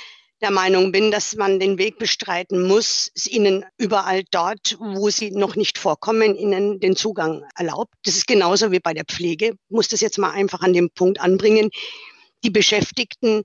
der 0.42 0.52
Meinung 0.52 0.92
bin, 0.92 1.12
dass 1.12 1.36
man 1.36 1.60
den 1.60 1.78
Weg 1.78 2.00
bestreiten 2.00 2.68
muss, 2.68 3.12
es 3.16 3.28
ihnen 3.28 3.66
überall 3.78 4.24
dort, 4.32 4.78
wo 4.80 5.10
sie 5.10 5.32
noch 5.32 5.56
nicht 5.56 5.78
vorkommen, 5.78 6.36
ihnen 6.36 6.80
den 6.80 6.96
Zugang 6.96 7.44
erlaubt. 7.56 7.94
Das 8.04 8.16
ist 8.16 8.28
genauso 8.28 8.72
wie 8.72 8.80
bei 8.80 8.94
der 8.94 9.06
Pflege. 9.06 9.48
Ich 9.48 9.70
muss 9.70 9.88
das 9.88 10.02
jetzt 10.02 10.18
mal 10.18 10.32
einfach 10.32 10.62
an 10.62 10.74
dem 10.74 10.90
Punkt 10.90 11.20
anbringen. 11.20 11.70
Die 12.44 12.50
Beschäftigten 12.50 13.44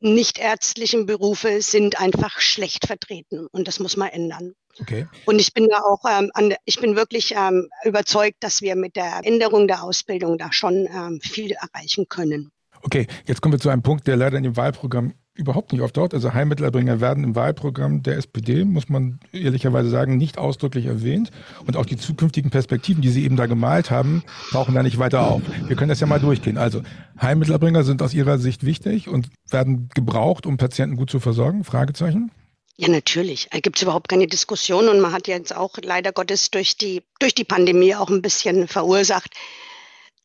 nichtärztlichen 0.00 1.06
Berufe 1.06 1.62
sind 1.62 2.00
einfach 2.00 2.40
schlecht 2.40 2.86
vertreten 2.86 3.46
und 3.52 3.66
das 3.66 3.80
muss 3.80 3.96
man 3.96 4.08
ändern. 4.08 4.52
Okay. 4.78 5.06
Und 5.24 5.40
ich 5.40 5.54
bin 5.54 5.68
da 5.70 5.78
auch, 5.80 6.00
ähm, 6.06 6.30
an, 6.34 6.54
ich 6.66 6.78
bin 6.80 6.96
wirklich 6.96 7.34
ähm, 7.34 7.68
überzeugt, 7.84 8.36
dass 8.40 8.60
wir 8.60 8.76
mit 8.76 8.94
der 8.96 9.20
Änderung 9.24 9.66
der 9.68 9.82
Ausbildung 9.82 10.36
da 10.36 10.52
schon 10.52 10.86
ähm, 10.86 11.20
viel 11.22 11.52
erreichen 11.52 12.08
können. 12.08 12.50
Okay, 12.82 13.06
jetzt 13.26 13.40
kommen 13.40 13.54
wir 13.54 13.58
zu 13.58 13.70
einem 13.70 13.82
Punkt, 13.82 14.06
der 14.06 14.16
leider 14.16 14.36
in 14.36 14.42
dem 14.42 14.56
Wahlprogramm 14.56 15.14
überhaupt 15.36 15.72
nicht 15.72 15.82
auftaucht. 15.82 16.14
Also 16.14 16.34
Heilmittelerbringer 16.34 17.00
werden 17.00 17.24
im 17.24 17.34
Wahlprogramm 17.34 18.02
der 18.02 18.16
SPD, 18.16 18.64
muss 18.64 18.88
man 18.88 19.20
ehrlicherweise 19.32 19.90
sagen, 19.90 20.16
nicht 20.16 20.38
ausdrücklich 20.38 20.86
erwähnt. 20.86 21.30
Und 21.66 21.76
auch 21.76 21.86
die 21.86 21.96
zukünftigen 21.96 22.50
Perspektiven, 22.50 23.02
die 23.02 23.10
Sie 23.10 23.24
eben 23.24 23.36
da 23.36 23.46
gemalt 23.46 23.90
haben, 23.90 24.22
tauchen 24.50 24.74
da 24.74 24.82
nicht 24.82 24.98
weiter 24.98 25.26
auf. 25.26 25.42
Wir 25.66 25.76
können 25.76 25.88
das 25.88 26.00
ja 26.00 26.06
mal 26.06 26.20
durchgehen. 26.20 26.58
Also 26.58 26.82
Heilmittelerbringer 27.20 27.84
sind 27.84 28.02
aus 28.02 28.14
Ihrer 28.14 28.38
Sicht 28.38 28.64
wichtig 28.64 29.08
und 29.08 29.28
werden 29.50 29.88
gebraucht, 29.94 30.46
um 30.46 30.56
Patienten 30.56 30.96
gut 30.96 31.10
zu 31.10 31.20
versorgen? 31.20 31.64
Fragezeichen? 31.64 32.30
Ja, 32.78 32.88
natürlich. 32.88 33.48
Da 33.50 33.60
gibt 33.60 33.76
es 33.76 33.82
überhaupt 33.82 34.08
keine 34.08 34.26
Diskussion. 34.26 34.88
Und 34.88 35.00
man 35.00 35.12
hat 35.12 35.28
jetzt 35.28 35.54
auch 35.56 35.76
leider 35.82 36.12
Gottes 36.12 36.50
durch 36.50 36.76
die, 36.76 37.02
durch 37.18 37.34
die 37.34 37.44
Pandemie 37.44 37.94
auch 37.94 38.10
ein 38.10 38.22
bisschen 38.22 38.68
verursacht, 38.68 39.30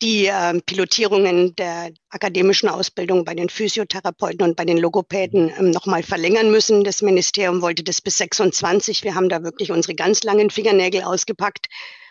die 0.01 0.25
äh, 0.25 0.59
Pilotierungen 0.65 1.55
der 1.55 1.91
akademischen 2.09 2.69
Ausbildung 2.69 3.23
bei 3.23 3.35
den 3.35 3.49
Physiotherapeuten 3.49 4.41
und 4.41 4.55
bei 4.55 4.65
den 4.65 4.77
Logopäden 4.77 5.53
ähm, 5.57 5.69
nochmal 5.69 6.01
verlängern 6.01 6.49
müssen. 6.49 6.83
Das 6.83 7.01
Ministerium 7.03 7.61
wollte 7.61 7.83
das 7.83 8.01
bis 8.01 8.17
26. 8.17 9.03
Wir 9.03 9.13
haben 9.13 9.29
da 9.29 9.43
wirklich 9.43 9.71
unsere 9.71 9.93
ganz 9.93 10.23
langen 10.23 10.49
Fingernägel 10.49 11.03
ausgepackt 11.03 11.67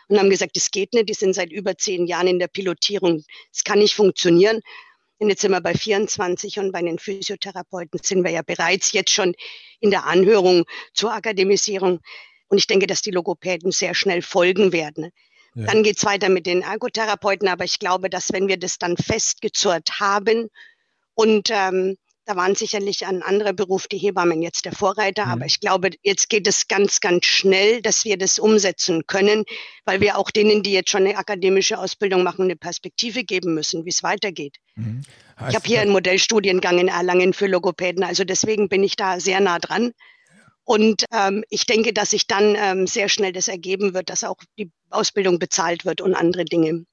und 0.09 0.19
haben 0.19 0.31
gesagt, 0.31 0.57
es 0.57 0.71
geht 0.71 0.95
nicht. 0.95 1.09
Die 1.09 1.15
sind 1.15 1.35
seit 1.35 1.51
über 1.51 1.77
zehn 1.77 2.07
Jahren 2.07 2.29
in 2.29 2.39
der 2.39 2.49
Pilotierung. 2.49 3.25
Es 3.53 3.65
kann 3.65 3.81
nicht 3.81 3.95
funktionieren. 3.95 4.61
Und 5.19 5.29
jetzt 5.29 5.43
sind 5.43 5.51
wir 5.51 5.61
bei 5.61 5.75
24 5.75 6.61
und 6.61 6.73
bei 6.73 6.81
den 6.83 6.99
Physiotherapeuten 6.99 8.01
sind 8.03 8.25
wir 8.25 8.31
ja 8.31 8.43
bereits 8.43 8.93
jetzt 8.93 9.11
schon 9.11 9.35
in 9.81 9.91
der 9.91 10.07
Anhörung 10.07 10.65
zur 10.95 11.13
Akademisierung. 11.13 12.01
Und 12.49 12.59
ich 12.59 12.67
denke, 12.67 12.87
dass 12.87 13.03
die 13.03 13.11
Logopäden 13.11 13.73
sehr 13.73 13.95
schnell 13.95 14.23
folgen 14.23 14.73
werden. 14.73 15.11
Ja. 15.55 15.67
Dann 15.67 15.83
geht 15.83 15.99
es 15.99 16.05
weiter 16.05 16.29
mit 16.29 16.47
den 16.47 16.63
Ergotherapeuten, 16.63 17.49
aber 17.49 17.65
ich 17.65 17.79
glaube, 17.79 18.09
dass 18.09 18.33
wenn 18.33 18.49
wir 18.49 18.57
das 18.57 18.79
dann 18.79 18.97
festgezurrt 18.97 20.01
haben 20.01 20.49
und 21.15 21.49
ähm, 21.51 21.97
da 22.31 22.37
waren 22.37 22.55
sicherlich 22.55 23.07
ein 23.07 23.23
anderer 23.23 23.53
Beruf, 23.53 23.89
die 23.89 23.99
Hebammen 23.99 24.41
jetzt 24.41 24.65
der 24.65 24.73
Vorreiter, 24.73 25.27
mhm. 25.27 25.33
aber 25.33 25.47
ich 25.47 25.59
glaube, 25.59 25.91
jetzt 26.03 26.29
geht 26.29 26.47
es 26.47 26.69
ganz, 26.69 27.01
ganz 27.01 27.25
schnell, 27.25 27.83
dass 27.83 28.05
wir 28.05 28.17
das 28.17 28.39
umsetzen 28.39 29.07
können, 29.09 29.45
weil 29.85 30.01
wir 30.01 30.17
auch 30.17 30.31
denen, 30.31 30.63
die 30.63 30.73
jetzt 30.73 30.91
schon 30.91 31.05
eine 31.07 31.17
akademische 31.17 31.79
Ausbildung 31.79 32.23
machen, 32.23 32.45
eine 32.45 32.55
Perspektive 32.55 33.25
geben 33.25 33.55
müssen, 33.55 33.85
wie 33.85 33.91
es 33.91 34.05
weitergeht. 34.05 34.59
Mhm. 34.77 35.03
Ich 35.49 35.57
habe 35.57 35.67
hier 35.67 35.81
einen 35.81 35.91
Modellstudiengang 35.91 36.79
in 36.79 36.89
Erlangen 36.89 37.33
für 37.33 37.49
Logopäden, 37.49 38.05
also 38.05 38.23
deswegen 38.23 38.69
bin 38.69 38.85
ich 38.85 38.95
da 38.95 39.19
sehr 39.19 39.41
nah 39.41 39.59
dran. 39.59 39.93
Und 40.71 41.05
ähm, 41.13 41.43
ich 41.49 41.67
denke, 41.67 41.93
dass 41.93 42.11
sich 42.11 42.29
dann 42.29 42.55
ähm, 42.57 42.87
sehr 42.87 43.09
schnell 43.09 43.33
das 43.33 43.49
ergeben 43.49 43.93
wird, 43.93 44.09
dass 44.09 44.23
auch 44.23 44.37
die 44.57 44.71
Ausbildung 44.89 45.41
bezahlt 45.41 45.85
wird 45.85 46.01
und 46.01 46.15
andere 46.15 46.45
Dinge. 46.45 46.85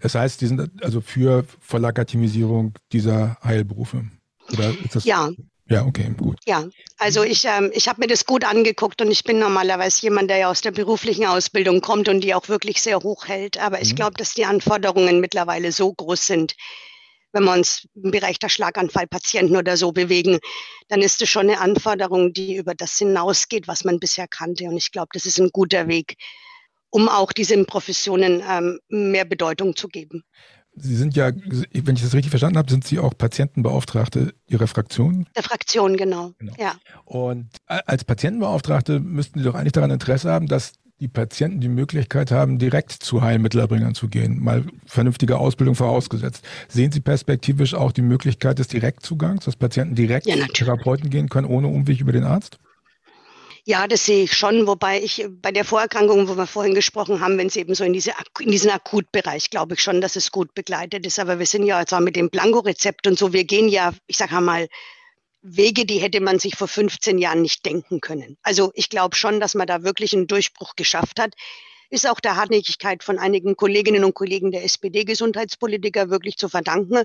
Das 0.00 0.14
heißt, 0.14 0.40
die 0.40 0.46
sind 0.46 0.70
also 0.80 1.00
für 1.00 1.44
Vollakademisierung 1.58 2.74
dieser 2.92 3.36
Heilberufe? 3.42 4.04
Oder 4.52 4.70
ist 4.84 4.94
das 4.94 5.04
ja, 5.04 5.30
Ja, 5.68 5.84
okay, 5.84 6.08
gut. 6.16 6.36
Ja, 6.46 6.68
also 6.98 7.24
ich, 7.24 7.44
ähm, 7.46 7.72
ich 7.74 7.88
habe 7.88 8.00
mir 8.00 8.06
das 8.06 8.26
gut 8.26 8.44
angeguckt 8.44 9.02
und 9.02 9.10
ich 9.10 9.24
bin 9.24 9.40
normalerweise 9.40 10.02
jemand, 10.02 10.30
der 10.30 10.36
ja 10.36 10.48
aus 10.48 10.60
der 10.60 10.70
beruflichen 10.70 11.26
Ausbildung 11.26 11.80
kommt 11.80 12.08
und 12.08 12.20
die 12.20 12.32
auch 12.32 12.48
wirklich 12.48 12.80
sehr 12.80 13.00
hoch 13.00 13.26
hält. 13.26 13.58
Aber 13.58 13.82
ich 13.82 13.90
mhm. 13.90 13.96
glaube, 13.96 14.16
dass 14.16 14.34
die 14.34 14.44
Anforderungen 14.44 15.18
mittlerweile 15.18 15.72
so 15.72 15.92
groß 15.92 16.24
sind, 16.24 16.54
wenn 17.36 17.44
wir 17.44 17.52
uns 17.52 17.86
im 17.94 18.10
Bereich 18.10 18.38
der 18.38 18.48
Schlaganfallpatienten 18.48 19.56
oder 19.56 19.76
so 19.76 19.92
bewegen, 19.92 20.38
dann 20.88 21.02
ist 21.02 21.20
es 21.20 21.28
schon 21.28 21.50
eine 21.50 21.60
Anforderung, 21.60 22.32
die 22.32 22.56
über 22.56 22.74
das 22.74 22.96
hinausgeht, 22.96 23.68
was 23.68 23.84
man 23.84 24.00
bisher 24.00 24.26
kannte. 24.26 24.64
Und 24.64 24.78
ich 24.78 24.90
glaube, 24.90 25.08
das 25.12 25.26
ist 25.26 25.38
ein 25.38 25.50
guter 25.52 25.86
Weg, 25.86 26.16
um 26.88 27.10
auch 27.10 27.32
diesen 27.32 27.66
Professionen 27.66 28.42
ähm, 28.48 28.78
mehr 28.88 29.26
Bedeutung 29.26 29.76
zu 29.76 29.88
geben. 29.88 30.22
Sie 30.78 30.96
sind 30.96 31.14
ja, 31.14 31.30
wenn 31.34 31.96
ich 31.96 32.02
das 32.02 32.14
richtig 32.14 32.30
verstanden 32.30 32.58
habe, 32.58 32.70
sind 32.70 32.86
Sie 32.86 32.98
auch 32.98 33.16
Patientenbeauftragte 33.16 34.34
Ihrer 34.46 34.66
Fraktion? 34.66 35.26
Der 35.34 35.42
Fraktion, 35.42 35.96
genau. 35.96 36.32
genau. 36.38 36.54
Ja. 36.58 36.76
Und 37.04 37.48
als 37.66 38.04
Patientenbeauftragte 38.04 39.00
müssten 39.00 39.38
Sie 39.38 39.44
doch 39.44 39.54
eigentlich 39.54 39.72
daran 39.72 39.90
Interesse 39.90 40.30
haben, 40.30 40.48
dass 40.48 40.72
die 41.00 41.08
Patienten 41.08 41.60
die 41.60 41.68
Möglichkeit 41.68 42.30
haben, 42.30 42.58
direkt 42.58 42.90
zu 42.90 43.20
Heilmittelerbringern 43.20 43.94
zu 43.94 44.08
gehen, 44.08 44.42
mal 44.42 44.64
vernünftige 44.86 45.36
Ausbildung 45.38 45.74
vorausgesetzt. 45.74 46.44
Sehen 46.68 46.90
Sie 46.90 47.00
perspektivisch 47.00 47.74
auch 47.74 47.92
die 47.92 48.02
Möglichkeit 48.02 48.58
des 48.58 48.68
Direktzugangs, 48.68 49.44
dass 49.44 49.56
Patienten 49.56 49.94
direkt 49.94 50.26
ja, 50.26 50.36
zu 50.36 50.46
Therapeuten 50.48 51.10
gehen 51.10 51.28
können, 51.28 51.46
ohne 51.46 51.68
Umweg 51.68 52.00
über 52.00 52.12
den 52.12 52.24
Arzt? 52.24 52.58
Ja, 53.68 53.88
das 53.88 54.06
sehe 54.06 54.22
ich 54.22 54.32
schon, 54.32 54.68
wobei 54.68 55.02
ich 55.02 55.26
bei 55.42 55.50
der 55.50 55.64
Vorerkrankung, 55.64 56.28
wo 56.28 56.36
wir 56.36 56.46
vorhin 56.46 56.72
gesprochen 56.72 57.20
haben, 57.20 57.36
wenn 57.36 57.48
es 57.48 57.56
eben 57.56 57.74
so 57.74 57.82
in, 57.82 57.92
diese, 57.92 58.12
in 58.38 58.52
diesen 58.52 58.70
Akutbereich, 58.70 59.50
glaube 59.50 59.74
ich 59.74 59.80
schon, 59.80 60.00
dass 60.00 60.14
es 60.14 60.30
gut 60.30 60.54
begleitet 60.54 61.04
ist. 61.04 61.18
Aber 61.18 61.40
wir 61.40 61.46
sind 61.46 61.66
ja 61.66 61.80
jetzt 61.80 61.92
auch 61.92 62.00
mit 62.00 62.14
dem 62.14 62.30
Blanko-Rezept 62.30 63.08
und 63.08 63.18
so, 63.18 63.32
wir 63.32 63.42
gehen 63.42 63.68
ja, 63.68 63.92
ich 64.06 64.18
sage 64.18 64.40
mal, 64.40 64.68
Wege, 65.48 65.86
die 65.86 65.98
hätte 65.98 66.20
man 66.20 66.38
sich 66.38 66.56
vor 66.56 66.68
15 66.68 67.18
Jahren 67.18 67.42
nicht 67.42 67.64
denken 67.64 68.00
können. 68.00 68.36
Also 68.42 68.72
ich 68.74 68.90
glaube 68.90 69.16
schon, 69.16 69.38
dass 69.38 69.54
man 69.54 69.66
da 69.66 69.82
wirklich 69.82 70.12
einen 70.12 70.26
Durchbruch 70.26 70.74
geschafft 70.74 71.20
hat. 71.20 71.34
Ist 71.88 72.08
auch 72.08 72.18
der 72.18 72.36
Hartnäckigkeit 72.36 73.04
von 73.04 73.18
einigen 73.18 73.54
Kolleginnen 73.54 74.04
und 74.04 74.14
Kollegen 74.14 74.50
der 74.50 74.64
SPD-Gesundheitspolitiker 74.64 76.10
wirklich 76.10 76.36
zu 76.36 76.48
verdanken. 76.48 77.04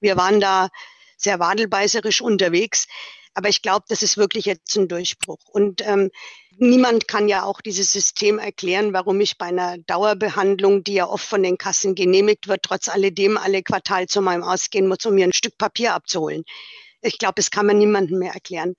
Wir 0.00 0.16
waren 0.16 0.38
da 0.40 0.68
sehr 1.16 1.40
wadelbeißerisch 1.40 2.20
unterwegs. 2.20 2.86
Aber 3.34 3.48
ich 3.48 3.62
glaube, 3.62 3.84
das 3.88 4.02
ist 4.02 4.16
wirklich 4.16 4.44
jetzt 4.44 4.76
ein 4.76 4.88
Durchbruch. 4.88 5.40
Und 5.50 5.86
ähm, 5.86 6.10
niemand 6.56 7.06
kann 7.06 7.28
ja 7.28 7.44
auch 7.44 7.60
dieses 7.60 7.92
System 7.92 8.38
erklären, 8.38 8.92
warum 8.92 9.20
ich 9.20 9.38
bei 9.38 9.46
einer 9.46 9.78
Dauerbehandlung, 9.78 10.82
die 10.82 10.94
ja 10.94 11.08
oft 11.08 11.24
von 11.24 11.42
den 11.42 11.56
Kassen 11.56 11.94
genehmigt 11.94 12.48
wird, 12.48 12.62
trotz 12.62 12.88
alledem 12.88 13.36
alle 13.36 13.62
Quartal 13.62 14.06
zu 14.06 14.20
meinem 14.20 14.42
Ausgehen 14.42 14.88
muss, 14.88 15.06
um 15.06 15.14
mir 15.14 15.24
ein 15.24 15.32
Stück 15.32 15.56
Papier 15.58 15.94
abzuholen. 15.94 16.44
Ich 17.02 17.18
glaube, 17.18 17.34
das 17.36 17.50
kann 17.50 17.66
man 17.66 17.78
niemandem 17.78 18.18
mehr 18.18 18.32
erklären. 18.32 18.74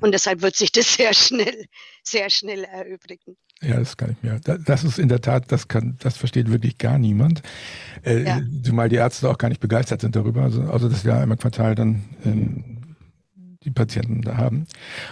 Und 0.00 0.12
deshalb 0.12 0.42
wird 0.42 0.56
sich 0.56 0.72
das 0.72 0.94
sehr 0.96 1.14
schnell, 1.14 1.66
sehr 2.02 2.30
schnell 2.30 2.64
erübrigen. 2.64 3.36
Ja, 3.62 3.78
das 3.78 3.96
kann 3.96 4.10
ich 4.10 4.22
mir. 4.22 4.38
Das 4.40 4.84
ist 4.84 4.98
in 4.98 5.08
der 5.08 5.22
Tat, 5.22 5.50
das 5.50 5.66
kann, 5.66 5.96
das 6.00 6.16
versteht 6.18 6.50
wirklich 6.50 6.76
gar 6.76 6.98
niemand. 6.98 7.42
Äh, 8.04 8.24
ja. 8.24 8.40
Zumal 8.62 8.90
die 8.90 8.96
Ärzte 8.96 9.30
auch 9.30 9.38
gar 9.38 9.48
nicht 9.48 9.60
begeistert 9.60 10.02
sind 10.02 10.14
darüber. 10.14 10.42
Also, 10.42 10.62
also 10.62 10.88
dass 10.88 11.04
wir 11.04 11.14
einmal 11.14 11.38
Quartal 11.38 11.74
dann 11.74 12.04
ähm, 12.24 12.76
die 13.66 13.70
Patienten 13.70 14.22
da 14.22 14.36
haben. 14.36 14.66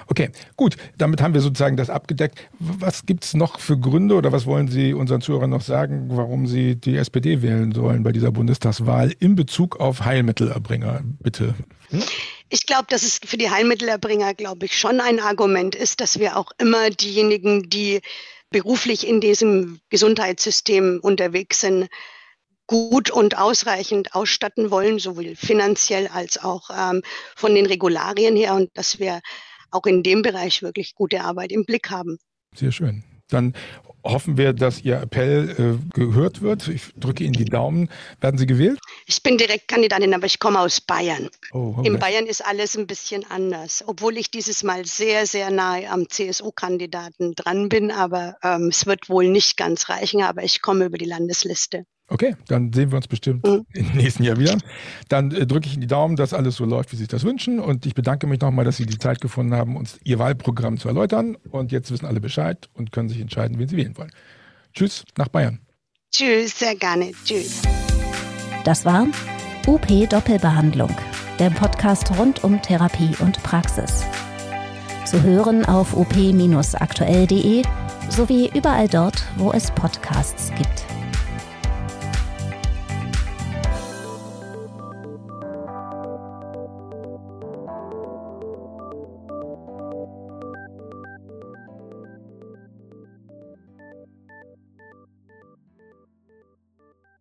Okay, 0.06 0.30
gut, 0.56 0.76
damit 0.96 1.20
haben 1.20 1.34
wir 1.34 1.40
sozusagen 1.40 1.76
das 1.76 1.90
abgedeckt. 1.90 2.48
Was 2.58 3.04
gibt 3.04 3.24
es 3.24 3.34
noch 3.34 3.58
für 3.58 3.78
Gründe 3.78 4.14
oder 4.14 4.30
was 4.30 4.46
wollen 4.46 4.68
Sie 4.68 4.94
unseren 4.94 5.20
Zuhörern 5.20 5.50
noch 5.50 5.62
sagen, 5.62 6.06
warum 6.10 6.46
Sie 6.46 6.76
die 6.76 6.96
SPD 6.96 7.42
wählen 7.42 7.72
sollen 7.72 8.02
bei 8.04 8.12
dieser 8.12 8.30
Bundestagswahl 8.30 9.12
in 9.18 9.34
Bezug 9.34 9.80
auf 9.80 10.04
Heilmittelerbringer, 10.04 11.00
bitte? 11.20 11.54
Hm? 11.90 12.02
Ich 12.54 12.66
glaube, 12.66 12.86
dass 12.88 13.02
es 13.02 13.18
für 13.24 13.36
die 13.36 13.50
Heilmittelerbringer, 13.50 14.32
glaube 14.32 14.66
ich, 14.66 14.78
schon 14.78 15.00
ein 15.00 15.18
Argument 15.18 15.74
ist, 15.74 16.00
dass 16.00 16.20
wir 16.20 16.36
auch 16.36 16.52
immer 16.58 16.88
diejenigen, 16.88 17.68
die 17.68 18.00
beruflich 18.50 19.08
in 19.08 19.20
diesem 19.20 19.80
Gesundheitssystem 19.90 21.00
unterwegs 21.02 21.62
sind, 21.62 21.88
gut 22.68 23.10
und 23.10 23.36
ausreichend 23.36 24.14
ausstatten 24.14 24.70
wollen, 24.70 25.00
sowohl 25.00 25.34
finanziell 25.34 26.06
als 26.06 26.38
auch 26.38 26.70
ähm, 26.70 27.02
von 27.34 27.56
den 27.56 27.66
Regularien 27.66 28.36
her 28.36 28.54
und 28.54 28.70
dass 28.74 29.00
wir 29.00 29.20
auch 29.72 29.84
in 29.86 30.04
dem 30.04 30.22
Bereich 30.22 30.62
wirklich 30.62 30.94
gute 30.94 31.22
Arbeit 31.22 31.50
im 31.50 31.64
Blick 31.64 31.90
haben. 31.90 32.18
Sehr 32.54 32.70
schön. 32.70 33.02
Dann 33.30 33.54
hoffen 34.04 34.36
wir, 34.36 34.52
dass 34.52 34.82
Ihr 34.82 35.00
Appell 35.00 35.78
äh, 35.80 35.98
gehört 35.98 36.42
wird. 36.42 36.68
Ich 36.68 36.92
drücke 36.96 37.24
Ihnen 37.24 37.32
die 37.32 37.46
Daumen. 37.46 37.88
Werden 38.20 38.38
Sie 38.38 38.46
gewählt? 38.46 38.78
Ich 39.06 39.22
bin 39.22 39.38
Direktkandidatin, 39.38 40.14
aber 40.14 40.26
ich 40.26 40.38
komme 40.38 40.60
aus 40.60 40.80
Bayern. 40.80 41.30
Oh, 41.52 41.74
okay. 41.78 41.88
In 41.88 41.98
Bayern 41.98 42.26
ist 42.26 42.44
alles 42.44 42.76
ein 42.76 42.86
bisschen 42.86 43.28
anders, 43.30 43.82
obwohl 43.86 44.16
ich 44.18 44.30
dieses 44.30 44.62
Mal 44.62 44.84
sehr, 44.84 45.26
sehr 45.26 45.50
nahe 45.50 45.88
am 45.90 46.08
CSU-Kandidaten 46.08 47.34
dran 47.34 47.68
bin. 47.68 47.90
Aber 47.90 48.36
ähm, 48.42 48.68
es 48.68 48.86
wird 48.86 49.08
wohl 49.08 49.28
nicht 49.28 49.56
ganz 49.56 49.88
reichen, 49.88 50.22
aber 50.22 50.42
ich 50.44 50.62
komme 50.62 50.84
über 50.84 50.98
die 50.98 51.06
Landesliste. 51.06 51.86
Okay, 52.08 52.36
dann 52.48 52.72
sehen 52.72 52.90
wir 52.92 52.96
uns 52.96 53.08
bestimmt 53.08 53.46
mhm. 53.46 53.64
im 53.72 53.92
nächsten 53.92 54.24
Jahr 54.24 54.36
wieder. 54.36 54.58
Dann 55.08 55.30
äh, 55.32 55.46
drücke 55.46 55.66
ich 55.66 55.72
Ihnen 55.74 55.80
die 55.80 55.86
Daumen, 55.86 56.16
dass 56.16 56.34
alles 56.34 56.56
so 56.56 56.64
läuft, 56.66 56.92
wie 56.92 56.96
Sie 56.96 57.02
sich 57.02 57.08
das 57.08 57.24
wünschen. 57.24 57.58
Und 57.58 57.86
ich 57.86 57.94
bedanke 57.94 58.26
mich 58.26 58.40
nochmal, 58.40 58.64
dass 58.64 58.76
Sie 58.76 58.86
die 58.86 58.98
Zeit 58.98 59.20
gefunden 59.20 59.54
haben, 59.54 59.76
uns 59.76 59.98
Ihr 60.04 60.18
Wahlprogramm 60.18 60.78
zu 60.78 60.88
erläutern. 60.88 61.36
Und 61.50 61.72
jetzt 61.72 61.90
wissen 61.90 62.04
alle 62.04 62.20
Bescheid 62.20 62.68
und 62.74 62.92
können 62.92 63.08
sich 63.08 63.20
entscheiden, 63.20 63.58
wen 63.58 63.68
Sie 63.68 63.76
wählen 63.76 63.96
wollen. 63.96 64.10
Tschüss 64.74 65.04
nach 65.16 65.28
Bayern. 65.28 65.60
Tschüss, 66.12 66.58
sehr 66.58 66.76
gerne. 66.76 67.12
Tschüss. 67.24 67.62
Das 68.64 68.84
war 68.84 69.06
UP 69.66 69.86
Doppelbehandlung, 70.10 70.94
der 71.38 71.50
Podcast 71.50 72.16
rund 72.18 72.44
um 72.44 72.60
Therapie 72.60 73.16
und 73.20 73.42
Praxis. 73.42 74.04
Zu 75.06 75.22
hören 75.22 75.64
auf 75.64 75.96
op-aktuell.de 75.96 77.62
sowie 78.10 78.50
überall 78.54 78.88
dort, 78.88 79.24
wo 79.36 79.52
es 79.52 79.70
Podcasts 79.70 80.52
gibt. 80.56 80.83